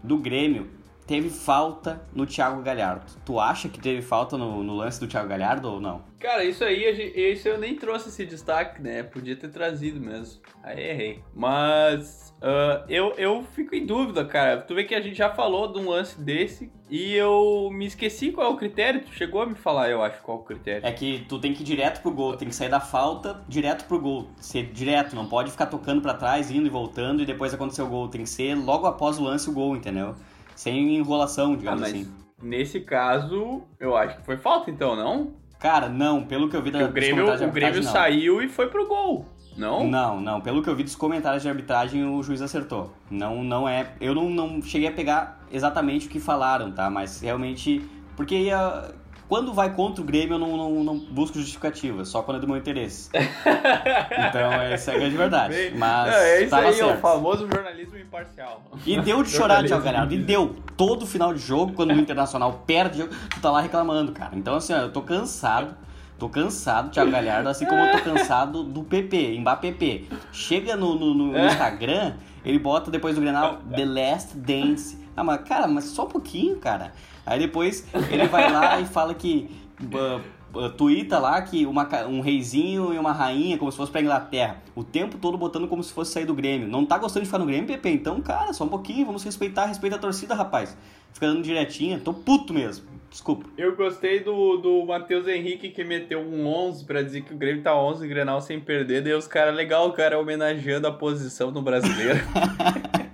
do 0.03 0.19
Grêmio 0.19 0.69
teve 1.07 1.29
falta 1.29 2.03
no 2.15 2.27
Thiago 2.27 2.63
Galhardo. 2.63 3.05
Tu 3.25 3.39
acha 3.39 3.69
que 3.69 3.81
teve 3.81 4.03
falta 4.03 4.37
no, 4.37 4.63
no, 4.63 4.77
lance 4.77 5.01
do 5.01 5.07
Thiago 5.07 5.29
Galhardo 5.29 5.69
ou 5.69 5.81
não? 5.81 6.03
Cara, 6.23 6.45
isso 6.45 6.63
aí, 6.65 7.13
isso 7.33 7.49
eu 7.49 7.59
nem 7.59 7.75
trouxe 7.75 8.09
esse 8.09 8.25
destaque, 8.25 8.81
né? 8.81 9.03
Podia 9.03 9.37
ter 9.37 9.49
trazido 9.49 10.01
mesmo. 10.01 10.41
Aí 10.63 10.81
errei. 10.81 11.25
Mas 11.35 12.33
Uh, 12.43 12.83
eu, 12.89 13.15
eu 13.17 13.45
fico 13.55 13.73
em 13.73 13.87
dúvida, 13.87 14.25
cara. 14.25 14.61
Tu 14.63 14.75
vê 14.75 14.83
que 14.83 14.97
a 14.97 15.01
gente 15.01 15.15
já 15.15 15.31
falou 15.31 15.73
de 15.73 15.79
um 15.79 15.89
lance 15.89 16.21
desse 16.21 16.73
e 16.91 17.15
eu 17.15 17.71
me 17.73 17.87
esqueci 17.87 18.33
qual 18.33 18.49
é 18.49 18.51
o 18.51 18.57
critério. 18.57 19.01
Tu 19.01 19.13
chegou 19.13 19.43
a 19.43 19.47
me 19.47 19.55
falar, 19.55 19.89
eu 19.91 20.03
acho, 20.03 20.21
qual 20.23 20.39
é 20.39 20.41
o 20.41 20.45
critério. 20.45 20.85
É 20.85 20.91
que 20.91 21.25
tu 21.29 21.39
tem 21.39 21.55
que 21.55 21.63
ir 21.63 21.65
direto 21.65 22.03
pro 22.03 22.11
gol, 22.11 22.37
tem 22.37 22.49
que 22.49 22.55
sair 22.55 22.69
da 22.69 22.81
falta 22.81 23.41
direto 23.49 23.85
pro 23.85 24.01
gol. 24.01 24.29
Ser 24.41 24.67
direto, 24.73 25.15
não 25.15 25.29
pode 25.29 25.53
ficar 25.53 25.67
tocando 25.67 26.03
para 26.03 26.15
trás, 26.15 26.51
indo 26.51 26.67
e 26.67 26.71
voltando 26.71 27.23
e 27.23 27.27
depois 27.27 27.55
acontecer 27.55 27.83
o 27.83 27.89
gol. 27.89 28.09
Tem 28.09 28.25
que 28.25 28.29
ser 28.29 28.57
logo 28.57 28.89
após 28.89 29.19
o 29.19 29.23
lance 29.23 29.49
o 29.49 29.53
gol, 29.53 29.77
entendeu? 29.77 30.17
Sem 30.57 30.97
enrolação, 30.97 31.55
digamos 31.55 31.83
ah, 31.85 31.87
assim. 31.87 32.13
Nesse 32.43 32.81
caso, 32.81 33.63
eu 33.79 33.97
acho 33.97 34.17
que 34.17 34.25
foi 34.25 34.37
falta 34.37 34.69
então, 34.69 34.97
não? 34.97 35.41
Cara, 35.63 35.89
não, 35.89 36.25
pelo 36.25 36.49
que 36.49 36.57
eu 36.57 36.61
vi 36.61 36.73
da 36.73 36.85
O 36.85 36.89
Grêmio, 36.89 37.25
o 37.25 37.53
Grêmio 37.53 37.85
saiu 37.85 38.43
e 38.43 38.49
foi 38.49 38.67
pro 38.67 38.85
gol. 38.85 39.25
Não? 39.57 39.87
Não, 39.87 40.21
não. 40.21 40.41
Pelo 40.41 40.61
que 40.61 40.69
eu 40.69 40.75
vi 40.75 40.83
dos 40.83 40.97
comentários 40.97 41.41
de 41.41 41.49
arbitragem, 41.49 42.05
o 42.05 42.21
juiz 42.21 42.43
acertou. 42.43 42.93
Não, 43.09 43.45
não 43.45 43.69
é. 43.69 43.93
Eu 44.01 44.13
não, 44.13 44.29
não 44.29 44.61
cheguei 44.61 44.89
a 44.89 44.93
pegar 44.93 45.41
exatamente 45.53 46.09
o 46.09 46.11
que 46.11 46.19
falaram, 46.19 46.73
tá? 46.73 46.91
Mas 46.91 47.21
realmente. 47.21 47.81
Porque 48.17 48.35
ia, 48.35 48.93
quando 49.33 49.55
vai 49.55 49.75
contra 49.75 50.03
o 50.03 50.05
Grêmio, 50.05 50.35
eu 50.35 50.39
não, 50.39 50.59
não, 50.59 50.85
não 50.85 50.99
busco 50.99 51.39
justificativa, 51.39 52.05
só 52.05 52.21
quando 52.21 52.37
é 52.37 52.41
do 52.41 52.47
meu 52.47 52.59
interesse. 52.59 53.09
então, 53.17 54.53
essa 54.61 54.93
é 54.93 54.95
a 54.95 54.99
grande 54.99 55.17
verdade. 55.17 55.73
Mas 55.75 56.13
é, 56.13 56.37
é 56.37 56.45
isso 56.45 56.55
aí, 56.55 56.75
certo. 56.75 56.99
o 56.99 57.01
famoso 57.01 57.49
jornalismo 57.51 57.97
imparcial. 57.97 58.63
E 58.85 59.01
deu 59.01 59.23
de 59.23 59.31
chorar, 59.31 59.65
Thiago 59.65 59.83
Galhardo, 59.83 60.13
e 60.13 60.19
deu. 60.19 60.55
Todo 60.77 61.07
final 61.07 61.33
de 61.33 61.41
jogo, 61.41 61.73
quando 61.73 61.93
o 61.93 61.99
Internacional 61.99 62.63
perde, 62.67 63.09
tu 63.31 63.41
tá 63.41 63.51
lá 63.51 63.63
reclamando, 63.63 64.13
cara. 64.13 64.33
Então, 64.37 64.55
assim, 64.57 64.75
ó, 64.75 64.81
eu 64.81 64.93
tô 64.93 65.01
cansado. 65.01 65.75
Tô 66.19 66.29
cansado, 66.29 66.91
Thiago 66.91 67.11
Galhardo, 67.11 67.49
assim 67.49 67.65
como 67.65 67.81
eu 67.81 67.91
tô 67.91 68.05
cansado 68.05 68.63
do 68.63 68.85
PP, 68.85 69.39
Mbappé. 69.39 70.03
Chega 70.31 70.77
no, 70.77 70.95
no, 70.95 71.15
no 71.15 71.37
é. 71.39 71.47
Instagram, 71.47 72.13
ele 72.45 72.59
bota 72.59 72.91
depois 72.91 73.15
do 73.15 73.21
Grenal 73.21 73.61
The 73.75 73.85
Last 73.85 74.37
Dance. 74.37 74.99
Ah, 75.17 75.23
mas 75.23 75.43
cara, 75.43 75.67
mas 75.67 75.85
só 75.85 76.05
um 76.05 76.09
pouquinho, 76.09 76.57
cara. 76.57 76.93
Aí 77.25 77.39
depois 77.39 77.87
ele 78.11 78.27
vai 78.27 78.51
lá 78.51 78.81
e 78.81 78.87
fala 78.87 79.15
que. 79.15 79.51
Uh, 79.81 80.21
uh, 80.55 80.71
tuita 80.71 81.19
lá 81.19 81.41
que 81.43 81.67
uma, 81.67 81.89
um 82.07 82.21
reizinho 82.21 82.93
e 82.93 82.99
uma 82.99 83.13
rainha, 83.13 83.59
como 83.59 83.71
se 83.71 83.77
fosse 83.77 83.91
pra 83.91 84.01
Inglaterra. 84.01 84.59
O 84.75 84.85
tempo 84.85 85.19
todo 85.19 85.37
botando 85.37 85.69
como 85.69 85.83
se 85.83 85.93
fosse 85.93 86.13
sair 86.13 86.25
do 86.25 86.35
Grêmio. 86.35 86.69
Não 86.69 86.85
tá 86.85 86.99
gostando 86.99 87.21
de 87.21 87.27
ficar 87.27 87.39
no 87.39 87.47
Grêmio, 87.47 87.67
PP? 87.67 87.91
Então, 87.91 88.21
cara, 88.21 88.53
só 88.53 88.65
um 88.65 88.69
pouquinho, 88.69 89.07
vamos 89.07 89.23
respeitar, 89.23 89.67
respeita 89.67 89.97
a 89.97 89.99
torcida, 89.99 90.35
rapaz. 90.35 90.77
Fica 91.13 91.27
dando 91.27 91.43
direitinho, 91.43 92.01
tô 92.01 92.13
puto 92.13 92.53
mesmo. 92.53 92.87
Desculpa. 93.13 93.47
Eu 93.59 93.77
gostei 93.77 94.21
do, 94.21 94.57
do 94.57 94.87
Matheus 94.87 95.29
Henrique 95.29 95.69
que 95.69 95.85
meteu 95.85 96.19
um 96.21 96.47
11 96.47 96.87
pra 96.87 97.03
dizer 97.03 97.21
que 97.21 97.35
o 97.35 97.37
Grêmio 97.37 97.63
tá 97.63 97.77
11 97.77 98.09
Grenal 98.09 98.41
sem 98.41 98.59
perder. 98.59 99.03
Daí 99.03 99.13
os 99.13 99.27
caras, 99.27 99.55
legal, 99.55 99.87
o 99.87 99.93
cara 99.93 100.19
homenageando 100.19 100.87
a 100.87 100.93
posição 100.93 101.51
no 101.51 101.61
brasileiro. 101.61 102.19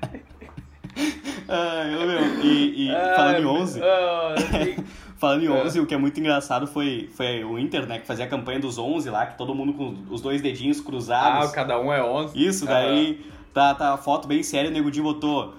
ah, 1.49 1.85
eu, 1.91 2.07
meu, 2.07 2.45
e, 2.45 2.87
e 2.87 2.95
ah, 2.95 3.15
falando 3.17 3.39
em 3.41 3.47
11. 3.47 3.81
Oh, 3.81 4.83
falando 5.19 5.43
em 5.43 5.49
11, 5.49 5.79
é. 5.79 5.83
o 5.83 5.87
que 5.87 5.95
é 5.95 5.99
muito 5.99 6.21
engraçado 6.21 6.69
foi, 6.69 7.11
foi 7.13 7.43
o 7.43 7.59
Inter, 7.59 7.85
né? 7.85 7.99
Que 7.99 8.07
fazia 8.07 8.25
a 8.25 8.29
campanha 8.29 8.61
dos 8.61 8.79
11 8.79 9.11
lá, 9.11 9.27
que 9.27 9.37
todo 9.37 9.53
mundo 9.53 9.73
com 9.73 9.97
os 10.11 10.21
dois 10.21 10.41
dedinhos 10.41 10.81
cruzados. 10.81 11.51
Ah, 11.51 11.53
cada 11.53 11.77
um 11.81 11.93
é 11.93 12.01
11. 12.01 12.41
Isso, 12.41 12.67
daí 12.67 13.27
tá, 13.53 13.75
tá 13.75 13.95
a 13.95 13.97
foto 13.97 14.29
bem 14.29 14.45
séria, 14.45 14.71
o 14.71 14.73
Nego 14.73 14.93
Di 14.93 15.03
botou 15.03 15.55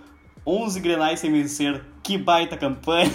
11 0.46 0.80
grenais 0.80 1.20
sem 1.20 1.30
vencer. 1.30 1.84
Que 2.02 2.18
baita 2.18 2.56
campanha. 2.56 3.12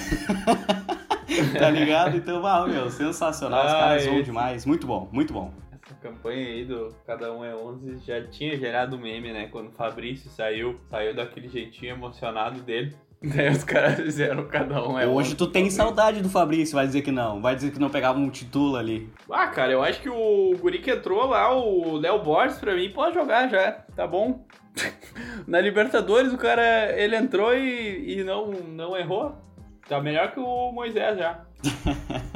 tá 1.58 1.70
ligado? 1.70 2.16
Então, 2.16 2.42
uau, 2.42 2.68
meu, 2.68 2.90
sensacional. 2.90 3.66
Os 3.66 3.72
caras 3.72 4.06
vão 4.06 4.22
demais. 4.22 4.66
Muito 4.66 4.86
bom, 4.86 5.08
muito 5.12 5.32
bom. 5.32 5.52
Essa 5.84 5.94
campanha 5.96 6.46
aí 6.46 6.64
do 6.64 6.94
Cada 7.06 7.32
Um 7.32 7.44
é 7.44 7.54
11 7.54 7.98
já 8.06 8.22
tinha 8.26 8.56
gerado 8.56 8.98
meme, 8.98 9.32
né? 9.32 9.48
Quando 9.50 9.68
o 9.68 9.72
Fabrício 9.72 10.30
saiu, 10.30 10.80
saiu 10.90 11.14
daquele 11.14 11.48
jeitinho 11.48 11.92
emocionado 11.92 12.60
dele. 12.60 12.96
Daí 13.22 13.48
os 13.48 13.64
caras 13.64 13.96
fizeram 13.96 14.46
cada 14.46 14.86
um 14.86 14.98
é 14.98 15.06
Hoje 15.06 15.34
tu 15.34 15.46
tem 15.46 15.70
saudade 15.70 16.20
do 16.20 16.28
Fabrício, 16.28 16.74
vai 16.74 16.86
dizer 16.86 17.00
que 17.02 17.10
não. 17.10 17.40
Vai 17.40 17.54
dizer 17.54 17.70
que 17.70 17.78
não 17.78 17.88
pegava 17.88 18.18
um 18.18 18.28
título 18.28 18.76
ali. 18.76 19.10
Ah, 19.30 19.46
cara, 19.46 19.72
eu 19.72 19.82
acho 19.82 20.00
que 20.00 20.10
o 20.10 20.54
guri 20.60 20.78
que 20.78 20.90
entrou 20.90 21.26
lá, 21.26 21.54
o 21.54 21.96
Léo 21.96 22.22
Borges, 22.22 22.58
pra 22.58 22.74
mim, 22.74 22.90
pode 22.90 23.14
jogar 23.14 23.48
já. 23.48 23.72
Tá 23.96 24.06
bom. 24.06 24.46
Na 25.46 25.60
Libertadores, 25.60 26.32
o 26.32 26.38
cara, 26.38 26.92
ele 26.98 27.16
entrou 27.16 27.54
e, 27.54 28.18
e 28.18 28.24
não, 28.24 28.50
não 28.50 28.96
errou. 28.96 29.36
Tá 29.88 30.00
melhor 30.00 30.32
que 30.32 30.40
o 30.40 30.72
Moisés 30.72 31.18
já. 31.18 31.40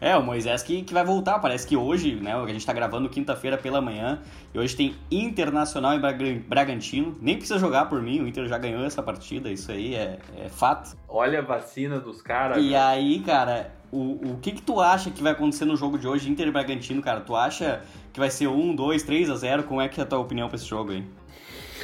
É, 0.00 0.16
o 0.16 0.22
Moisés 0.22 0.62
que, 0.62 0.82
que 0.82 0.94
vai 0.94 1.04
voltar. 1.04 1.40
Parece 1.40 1.66
que 1.66 1.76
hoje, 1.76 2.14
né? 2.14 2.32
A 2.32 2.46
gente 2.46 2.64
tá 2.64 2.72
gravando 2.72 3.08
quinta-feira 3.08 3.58
pela 3.58 3.80
manhã. 3.80 4.20
E 4.54 4.58
hoje 4.58 4.76
tem 4.76 4.94
Internacional 5.10 5.94
e 5.94 5.98
Braga- 5.98 6.40
Bragantino. 6.46 7.16
Nem 7.20 7.36
precisa 7.36 7.58
jogar 7.58 7.86
por 7.86 8.00
mim, 8.00 8.20
o 8.20 8.28
Inter 8.28 8.46
já 8.46 8.58
ganhou 8.58 8.84
essa 8.84 9.02
partida. 9.02 9.50
Isso 9.50 9.72
aí 9.72 9.94
é, 9.96 10.18
é 10.36 10.48
fato. 10.48 10.96
Olha 11.08 11.40
a 11.40 11.42
vacina 11.42 11.98
dos 11.98 12.22
caras. 12.22 12.58
E 12.58 12.68
velho. 12.68 12.80
aí, 12.80 13.20
cara, 13.20 13.72
o, 13.90 14.32
o 14.34 14.38
que 14.40 14.52
que 14.52 14.62
tu 14.62 14.80
acha 14.80 15.10
que 15.10 15.20
vai 15.22 15.32
acontecer 15.32 15.64
no 15.64 15.76
jogo 15.76 15.98
de 15.98 16.06
hoje, 16.06 16.30
Inter 16.30 16.46
e 16.46 16.52
Bragantino, 16.52 17.02
cara? 17.02 17.20
Tu 17.20 17.34
acha 17.34 17.82
que 18.12 18.20
vai 18.20 18.30
ser 18.30 18.46
1, 18.46 18.76
2, 18.76 19.02
3 19.02 19.30
a 19.30 19.34
0? 19.34 19.64
Como 19.64 19.80
é 19.80 19.88
que 19.88 19.98
é 20.00 20.04
a 20.04 20.06
tua 20.06 20.18
opinião 20.20 20.48
pra 20.48 20.56
esse 20.56 20.66
jogo 20.66 20.92
aí? 20.92 21.04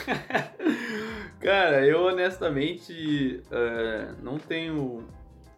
Cara, 1.44 1.84
eu 1.84 2.04
honestamente 2.04 3.42
eh, 3.50 4.14
não 4.22 4.38
tenho 4.38 5.06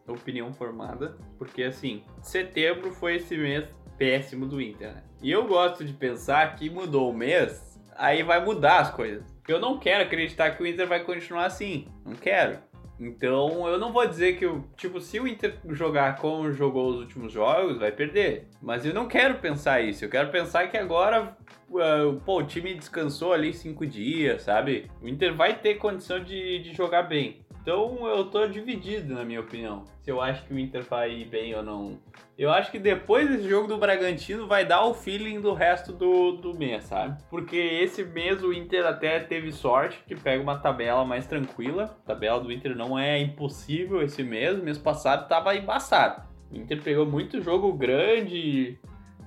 opinião 0.04 0.52
formada, 0.52 1.16
porque 1.38 1.62
assim, 1.62 2.02
setembro 2.20 2.90
foi 2.90 3.14
esse 3.14 3.36
mês 3.36 3.68
péssimo 3.96 4.46
do 4.46 4.60
Inter, 4.60 4.94
né? 4.94 5.04
E 5.22 5.30
eu 5.30 5.46
gosto 5.46 5.84
de 5.84 5.92
pensar 5.92 6.56
que 6.56 6.68
mudou 6.68 7.08
o 7.08 7.16
mês, 7.16 7.80
aí 7.94 8.24
vai 8.24 8.44
mudar 8.44 8.80
as 8.80 8.90
coisas. 8.90 9.24
Eu 9.46 9.60
não 9.60 9.78
quero 9.78 10.02
acreditar 10.02 10.50
que 10.50 10.62
o 10.64 10.66
Inter 10.66 10.88
vai 10.88 11.04
continuar 11.04 11.46
assim, 11.46 11.86
não 12.04 12.16
quero. 12.16 12.58
Então 12.98 13.68
eu 13.68 13.78
não 13.78 13.92
vou 13.92 14.06
dizer 14.06 14.38
que, 14.38 14.46
tipo, 14.76 15.00
se 15.00 15.20
o 15.20 15.28
Inter 15.28 15.56
jogar 15.70 16.16
como 16.16 16.50
jogou 16.52 16.88
os 16.88 17.00
últimos 17.00 17.32
jogos, 17.32 17.78
vai 17.78 17.92
perder. 17.92 18.48
Mas 18.60 18.84
eu 18.86 18.94
não 18.94 19.06
quero 19.06 19.36
pensar 19.38 19.80
isso. 19.82 20.04
Eu 20.04 20.08
quero 20.08 20.30
pensar 20.30 20.68
que 20.68 20.76
agora, 20.76 21.36
uh, 21.70 22.20
pô, 22.24 22.38
o 22.38 22.46
time 22.46 22.74
descansou 22.74 23.32
ali 23.32 23.52
cinco 23.52 23.86
dias, 23.86 24.42
sabe? 24.42 24.90
O 25.02 25.08
Inter 25.08 25.34
vai 25.34 25.58
ter 25.58 25.74
condição 25.76 26.22
de, 26.22 26.60
de 26.60 26.74
jogar 26.74 27.02
bem. 27.02 27.45
Então 27.66 28.06
eu 28.06 28.26
tô 28.26 28.46
dividido, 28.46 29.12
na 29.12 29.24
minha 29.24 29.40
opinião. 29.40 29.82
Se 30.00 30.08
eu 30.08 30.22
acho 30.22 30.44
que 30.44 30.54
o 30.54 30.58
Inter 30.58 30.84
vai 30.84 31.10
ir 31.10 31.24
bem 31.24 31.52
ou 31.52 31.64
não. 31.64 31.98
Eu 32.38 32.52
acho 32.52 32.70
que 32.70 32.78
depois 32.78 33.28
desse 33.28 33.48
jogo 33.48 33.66
do 33.66 33.76
Bragantino 33.76 34.46
vai 34.46 34.64
dar 34.64 34.84
o 34.84 34.94
feeling 34.94 35.40
do 35.40 35.52
resto 35.52 35.92
do, 35.92 36.36
do 36.36 36.56
mês, 36.56 36.84
sabe? 36.84 37.20
Porque 37.28 37.56
esse 37.56 38.04
mês 38.04 38.40
o 38.40 38.52
Inter 38.52 38.86
até 38.86 39.18
teve 39.18 39.50
sorte 39.50 40.00
que 40.06 40.14
pega 40.14 40.40
uma 40.40 40.56
tabela 40.56 41.04
mais 41.04 41.26
tranquila. 41.26 41.96
A 42.04 42.06
tabela 42.06 42.38
do 42.38 42.52
Inter 42.52 42.76
não 42.76 42.96
é 42.96 43.18
impossível 43.18 44.00
esse 44.00 44.22
mês. 44.22 44.62
Mês 44.62 44.78
passado 44.78 45.26
tava 45.26 45.56
embaçado. 45.56 46.22
O 46.52 46.56
Inter 46.56 46.80
pegou 46.80 47.04
muito 47.04 47.42
jogo 47.42 47.72
grande, 47.72 48.78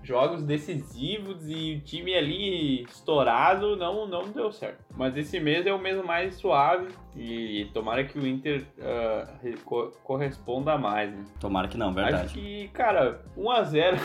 jogos 0.03 0.43
decisivos 0.43 1.47
e 1.47 1.75
o 1.75 1.81
time 1.85 2.15
ali 2.15 2.83
estourado 2.83 3.75
não, 3.75 4.07
não 4.07 4.29
deu 4.31 4.51
certo. 4.51 4.83
Mas 4.95 5.15
esse 5.17 5.39
mês 5.39 5.65
é 5.67 5.73
o 5.73 5.79
mês 5.79 6.03
mais 6.03 6.35
suave 6.35 6.87
e 7.15 7.69
tomara 7.73 8.03
que 8.03 8.17
o 8.17 8.25
Inter 8.25 8.65
re- 9.43 9.57
co- 9.65 9.91
corresponda 10.03 10.77
mais, 10.77 11.11
né? 11.11 11.23
Tomara 11.39 11.67
que 11.67 11.77
não, 11.77 11.87
Acho 11.89 11.95
verdade. 11.95 12.33
que, 12.33 12.67
cara, 12.69 13.21
1x0. 13.37 13.97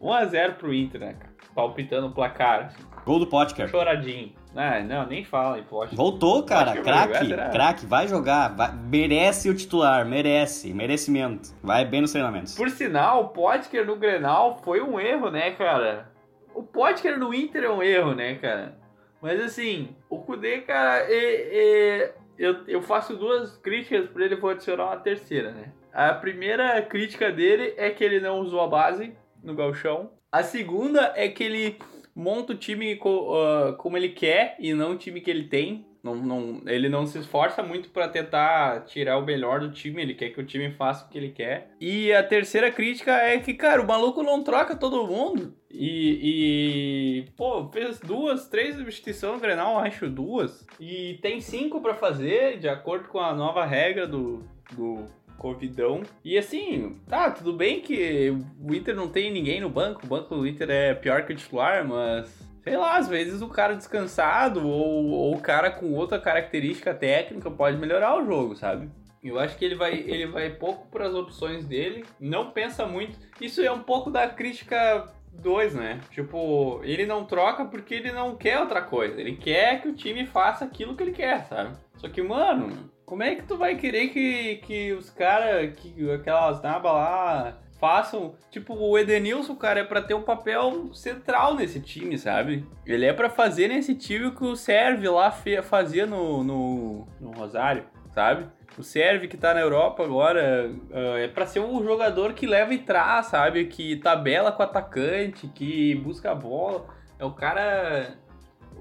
1x0 0.00 0.54
pro 0.58 0.74
Inter, 0.74 1.00
né, 1.00 1.14
cara? 1.14 1.30
Palpitando 1.54 2.06
o 2.08 2.12
placar. 2.12 2.66
assim, 2.66 2.82
Gol 3.04 3.18
do 3.20 3.26
Potker. 3.26 3.68
Choradinho. 3.68 4.32
Ah, 4.56 4.80
não, 4.80 5.06
nem 5.06 5.24
fala 5.24 5.58
em. 5.58 5.64
Voltou, 5.94 6.42
cara. 6.42 6.72
Craque, 6.82 7.28
craque. 7.50 7.86
Vai 7.86 8.08
jogar. 8.08 8.48
vai- 8.48 8.72
Merece 8.72 9.48
o 9.48 9.54
titular. 9.54 10.04
Merece. 10.04 10.74
Merecimento. 10.74 11.50
Vai 11.62 11.84
bem 11.84 12.00
nos 12.00 12.10
treinamentos. 12.12 12.56
Por 12.56 12.68
sinal, 12.70 13.22
o 13.22 13.28
Potker 13.28 13.86
no 13.86 13.96
Grenal 13.96 14.58
foi 14.64 14.80
um 14.82 14.98
erro, 14.98 15.30
né, 15.30 15.52
cara? 15.52 16.10
O 16.54 16.62
Potker 16.64 17.16
no 17.18 17.32
Inter 17.32 17.62
é 17.64 17.70
um 17.70 17.82
erro, 17.82 18.14
né, 18.14 18.34
cara? 18.34 18.76
Mas 19.22 19.40
assim, 19.40 19.90
o 20.08 20.18
Kudê, 20.18 20.62
cara, 20.62 21.04
é- 21.08 21.14
é- 21.58 22.14
eu, 22.38 22.56
eu 22.66 22.82
faço 22.82 23.14
duas 23.16 23.56
críticas 23.58 24.08
pra 24.08 24.24
ele, 24.24 24.34
vou 24.34 24.50
adicionar 24.50 24.86
uma 24.86 24.96
terceira, 24.96 25.52
né? 25.52 25.72
A 25.92 26.12
primeira 26.14 26.80
crítica 26.82 27.30
dele 27.30 27.74
é 27.76 27.90
que 27.90 28.02
ele 28.02 28.18
não 28.20 28.40
usou 28.40 28.60
a 28.62 28.66
base 28.66 29.12
no 29.44 29.54
galchão. 29.54 30.10
A 30.32 30.42
segunda 30.42 31.12
é 31.16 31.28
que 31.28 31.42
ele 31.44 31.78
monta 32.14 32.52
o 32.52 32.56
time 32.56 32.96
co- 32.96 33.34
ah, 33.34 33.72
como 33.74 33.96
ele 33.96 34.10
quer 34.10 34.56
e 34.58 34.72
não 34.74 34.92
o 34.92 34.96
time 34.96 35.20
que 35.20 35.30
ele 35.30 35.44
tem. 35.44 35.86
Não, 36.02 36.14
não, 36.16 36.62
ele 36.66 36.88
não 36.88 37.06
se 37.06 37.18
esforça 37.18 37.62
muito 37.62 37.90
pra 37.90 38.08
tentar 38.08 38.86
tirar 38.86 39.18
o 39.18 39.24
melhor 39.26 39.60
do 39.60 39.70
time, 39.70 40.00
ele 40.00 40.14
quer 40.14 40.30
que 40.30 40.40
o 40.40 40.46
time 40.46 40.70
faça 40.70 41.04
o 41.04 41.10
que 41.10 41.18
ele 41.18 41.28
quer. 41.28 41.72
E 41.78 42.10
a 42.10 42.22
terceira 42.22 42.70
crítica 42.72 43.12
é 43.12 43.38
que, 43.38 43.52
cara, 43.52 43.82
o 43.82 43.86
maluco 43.86 44.22
não 44.22 44.42
troca 44.42 44.74
todo 44.74 45.06
mundo. 45.06 45.54
E, 45.70 47.24
e 47.24 47.30
pô, 47.36 47.68
fez 47.70 48.00
duas, 48.00 48.48
três 48.48 48.76
substituições 48.76 49.34
no 49.34 49.40
Grenal, 49.40 49.78
acho 49.78 50.08
duas. 50.08 50.66
E 50.80 51.18
tem 51.20 51.38
cinco 51.38 51.82
pra 51.82 51.92
fazer, 51.94 52.58
de 52.58 52.66
acordo 52.68 53.08
com 53.08 53.18
a 53.18 53.34
nova 53.34 53.66
regra 53.66 54.06
do, 54.06 54.42
do 54.72 55.04
Covidão. 55.40 56.02
E 56.22 56.36
assim, 56.36 57.00
tá, 57.08 57.30
tudo 57.30 57.54
bem 57.54 57.80
que 57.80 58.36
o 58.60 58.74
Inter 58.74 58.94
não 58.94 59.08
tem 59.08 59.32
ninguém 59.32 59.58
no 59.58 59.70
banco, 59.70 60.04
o 60.04 60.08
banco 60.08 60.36
do 60.36 60.46
Inter 60.46 60.68
é 60.70 60.94
pior 60.94 61.24
que 61.24 61.32
o 61.32 61.36
titular, 61.36 61.82
mas 61.88 62.28
sei 62.62 62.76
lá, 62.76 62.98
às 62.98 63.08
vezes 63.08 63.40
o 63.40 63.48
cara 63.48 63.74
descansado 63.74 64.68
ou, 64.68 65.06
ou 65.06 65.34
o 65.34 65.40
cara 65.40 65.70
com 65.70 65.94
outra 65.94 66.20
característica 66.20 66.94
técnica 66.94 67.50
pode 67.50 67.78
melhorar 67.78 68.20
o 68.20 68.26
jogo, 68.26 68.54
sabe? 68.54 68.90
Eu 69.24 69.38
acho 69.38 69.56
que 69.56 69.64
ele 69.64 69.74
vai, 69.74 69.94
ele 69.94 70.26
vai 70.26 70.50
pouco 70.50 70.86
para 70.88 71.06
as 71.06 71.14
opções 71.14 71.64
dele, 71.64 72.04
não 72.18 72.50
pensa 72.50 72.86
muito. 72.86 73.18
Isso 73.40 73.62
é 73.62 73.72
um 73.72 73.82
pouco 73.82 74.10
da 74.10 74.28
crítica 74.28 75.10
2, 75.32 75.74
né? 75.74 76.00
Tipo, 76.10 76.80
ele 76.82 77.06
não 77.06 77.24
troca 77.24 77.64
porque 77.64 77.94
ele 77.94 78.12
não 78.12 78.36
quer 78.36 78.60
outra 78.60 78.82
coisa. 78.82 79.20
Ele 79.20 79.36
quer 79.36 79.80
que 79.80 79.88
o 79.88 79.94
time 79.94 80.26
faça 80.26 80.64
aquilo 80.64 80.96
que 80.96 81.02
ele 81.02 81.12
quer, 81.12 81.44
sabe? 81.46 81.76
Só 81.96 82.08
que, 82.08 82.22
mano, 82.22 82.90
como 83.10 83.24
é 83.24 83.34
que 83.34 83.42
tu 83.42 83.56
vai 83.56 83.74
querer 83.74 84.10
que, 84.10 84.56
que 84.58 84.92
os 84.92 85.10
caras, 85.10 85.74
que 85.74 86.12
aquelas 86.12 86.62
nabas 86.62 86.92
lá 86.92 87.58
façam. 87.80 88.36
Tipo, 88.52 88.72
o 88.72 88.96
Edenilson, 88.96 89.56
cara, 89.56 89.80
é 89.80 89.84
pra 89.84 90.00
ter 90.00 90.14
um 90.14 90.22
papel 90.22 90.94
central 90.94 91.56
nesse 91.56 91.80
time, 91.80 92.16
sabe? 92.16 92.64
Ele 92.86 93.04
é 93.04 93.12
pra 93.12 93.28
fazer 93.28 93.66
nesse 93.66 93.96
time 93.96 94.30
que 94.30 94.44
o 94.44 94.54
Serve 94.54 95.08
lá 95.08 95.32
fazia 95.64 96.06
no, 96.06 96.44
no, 96.44 97.08
no 97.20 97.32
Rosário, 97.32 97.84
sabe? 98.14 98.46
O 98.78 98.82
Serve 98.84 99.26
que 99.26 99.36
tá 99.36 99.52
na 99.54 99.60
Europa 99.60 100.04
agora 100.04 100.70
ah, 100.92 101.18
é 101.18 101.26
pra 101.26 101.46
ser 101.46 101.58
um 101.58 101.82
jogador 101.82 102.32
que 102.32 102.46
leva 102.46 102.72
e 102.72 102.78
traz, 102.78 103.26
sabe? 103.26 103.64
Que 103.64 103.96
tabela 103.96 104.52
com 104.52 104.62
o 104.62 104.66
atacante, 104.66 105.48
que 105.48 105.96
busca 105.96 106.30
a 106.30 106.34
bola. 106.36 106.86
É 107.18 107.24
o 107.24 107.32
cara. 107.32 108.14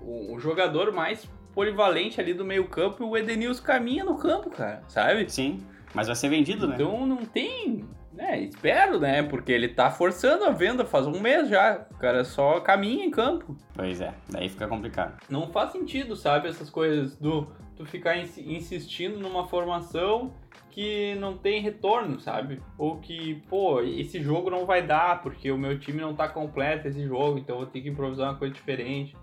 O 0.04 0.39
jogador 0.39 0.94
mais 0.94 1.28
polivalente 1.54 2.20
ali 2.20 2.34
do 2.34 2.46
meio-campo 2.46 3.04
e 3.04 3.06
o 3.06 3.18
Edenilson 3.18 3.64
caminha 3.64 4.04
no 4.04 4.18
campo, 4.18 4.50
cara, 4.50 4.84
sabe? 4.88 5.30
Sim. 5.30 5.64
Mas 5.94 6.08
vai 6.08 6.16
ser 6.16 6.30
vendido, 6.30 6.68
né? 6.68 6.76
Então 6.76 7.06
não 7.06 7.18
tem. 7.26 7.86
Né, 8.12 8.42
espero, 8.42 9.00
né? 9.00 9.24
Porque 9.24 9.50
ele 9.52 9.70
tá 9.70 9.90
forçando 9.90 10.44
a 10.44 10.50
venda 10.50 10.84
faz 10.86 11.08
um 11.08 11.20
mês 11.22 11.48
já. 11.48 11.86
O 11.92 11.98
cara 11.98 12.26
só 12.26 12.60
caminha 12.60 13.06
em 13.06 13.10
campo. 13.12 13.56
Pois 13.74 14.02
é. 14.02 14.14
Daí 14.30 14.50
fica 14.50 14.68
complicado. 14.68 15.18
Não 15.30 15.48
faz 15.48 15.72
sentido, 15.72 16.16
sabe? 16.18 16.50
Essas 16.50 16.70
coisas 16.70 17.16
do 17.16 17.48
tu 17.78 17.86
ficar 17.86 18.18
insi- 18.18 18.44
insistindo 18.46 19.18
numa 19.20 19.48
formação 19.48 20.34
que 20.70 21.16
não 21.16 21.38
tem 21.38 21.62
retorno, 21.62 22.20
sabe? 22.20 22.62
Ou 22.78 22.98
que, 22.98 23.36
pô, 23.50 23.82
esse 23.82 24.22
jogo 24.22 24.50
não 24.50 24.66
vai 24.66 24.82
dar 24.82 25.22
porque 25.24 25.50
o 25.50 25.58
meu 25.58 25.80
time 25.80 26.02
não 26.02 26.14
tá 26.14 26.28
completo 26.28 26.90
esse 26.90 27.02
jogo, 27.08 27.38
então 27.40 27.56
eu 27.56 27.62
vou 27.62 27.70
ter 27.72 27.80
que 27.80 27.88
improvisar 27.90 28.32
uma 28.32 28.38
coisa 28.38 28.54
diferente. 28.54 29.16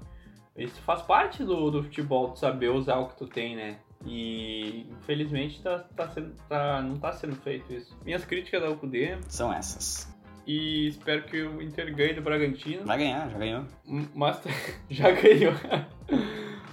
Isso 0.57 0.81
faz 0.83 1.03
parte 1.03 1.45
do, 1.45 1.71
do 1.71 1.83
futebol, 1.83 2.31
tu 2.31 2.39
saber 2.39 2.71
usar 2.71 2.97
o 2.97 3.09
que 3.09 3.17
tu 3.17 3.27
tem, 3.27 3.55
né? 3.55 3.79
E 4.05 4.87
infelizmente 5.01 5.63
tá, 5.63 5.81
tá 5.97 6.09
sendo, 6.09 6.33
tá, 6.49 6.81
não 6.83 6.97
tá 6.97 7.13
sendo 7.13 7.37
feito 7.37 7.73
isso. 7.73 7.97
Minhas 8.05 8.25
críticas 8.25 8.63
ao 8.63 8.77
Kudê 8.77 9.19
São 9.29 9.53
essas. 9.53 10.09
e 10.47 10.87
espero 10.89 11.25
que 11.25 11.43
o 11.43 11.61
Inter 11.61 11.95
ganhe 11.95 12.15
do 12.15 12.23
Bragantino. 12.23 12.85
Vai 12.85 12.99
ganhar, 12.99 13.29
já 13.31 13.39
ganhou. 13.39 13.65
Mas 14.15 14.41
já 14.89 15.11
ganhou. 15.11 15.55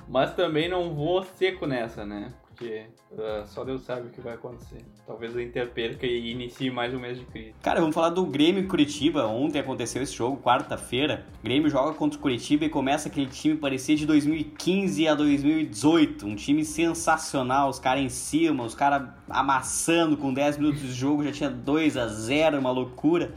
Mas 0.08 0.34
também 0.36 0.70
não 0.70 0.94
vou 0.94 1.24
seco 1.24 1.66
nessa, 1.66 2.06
né? 2.06 2.32
Porque 2.64 2.86
ah, 3.20 3.44
só 3.46 3.66
Deus 3.66 3.82
sabe 3.84 4.08
o 4.08 4.10
que 4.10 4.22
vai 4.22 4.36
acontecer. 4.36 4.78
Talvez 5.06 5.36
o 5.36 5.42
Inter 5.42 5.70
perca 5.70 6.06
e 6.08 6.32
inicie 6.32 6.72
mais 6.72 6.94
um 6.94 7.00
mês 7.00 7.20
de 7.20 7.26
crise. 7.26 7.54
Cara, 7.62 7.82
vamos 7.82 7.94
falar 7.94 8.10
do 8.10 8.26
Grêmio 8.26 8.66
Curitiba. 8.70 9.28
Ontem 9.28 9.60
aconteceu 9.60 10.02
esse 10.02 10.14
jogo, 10.14 10.42
quarta-feira. 10.42 11.26
Grêmio 11.44 11.70
joga 11.70 11.94
contra 11.94 12.18
o 12.18 12.22
Curitiba 12.22 12.64
e 12.64 12.70
começa 12.70 13.10
aquele 13.10 13.28
time 13.28 13.58
parecia 13.58 13.98
de 13.98 14.06
2015 14.06 15.08
a 15.10 15.14
2018. 15.14 16.26
Um 16.26 16.36
time 16.36 16.64
sensacional, 16.64 17.70
os 17.70 17.80
caras 17.80 18.02
em 18.02 18.10
cima, 18.10 18.64
os 18.64 18.74
caras 18.74 19.10
amassando 19.30 20.16
com 20.16 20.34
10 20.34 20.58
minutos 20.58 20.82
de 20.82 20.94
jogo, 20.94 21.24
já 21.24 21.34
tinha 21.34 21.50
2 21.50 21.98
a 21.98 22.08
0 22.08 22.60
uma 22.60 22.72
loucura. 22.72 23.34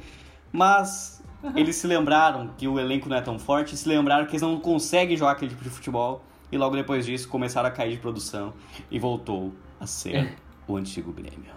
Mas 0.52 1.20
eles 1.56 1.74
se 1.74 1.86
lembraram 1.88 2.50
que 2.56 2.68
o 2.68 2.78
elenco 2.78 3.08
não 3.08 3.16
é 3.16 3.20
tão 3.20 3.40
forte, 3.40 3.76
se 3.76 3.88
lembraram 3.88 4.24
que 4.24 4.32
eles 4.32 4.42
não 4.42 4.60
conseguem 4.60 5.16
jogar 5.16 5.32
aquele 5.32 5.50
tipo 5.50 5.64
de 5.64 5.70
futebol, 5.70 6.22
e 6.50 6.56
logo 6.56 6.76
depois 6.76 7.06
disso 7.06 7.28
começaram 7.28 7.68
a 7.68 7.72
cair 7.72 7.92
de 7.92 7.98
produção 7.98 8.54
e 8.90 8.98
voltou 8.98 9.52
a 9.80 9.86
ser 9.86 10.36
o 10.66 10.76
antigo 10.76 11.12
Grêmio. 11.12 11.54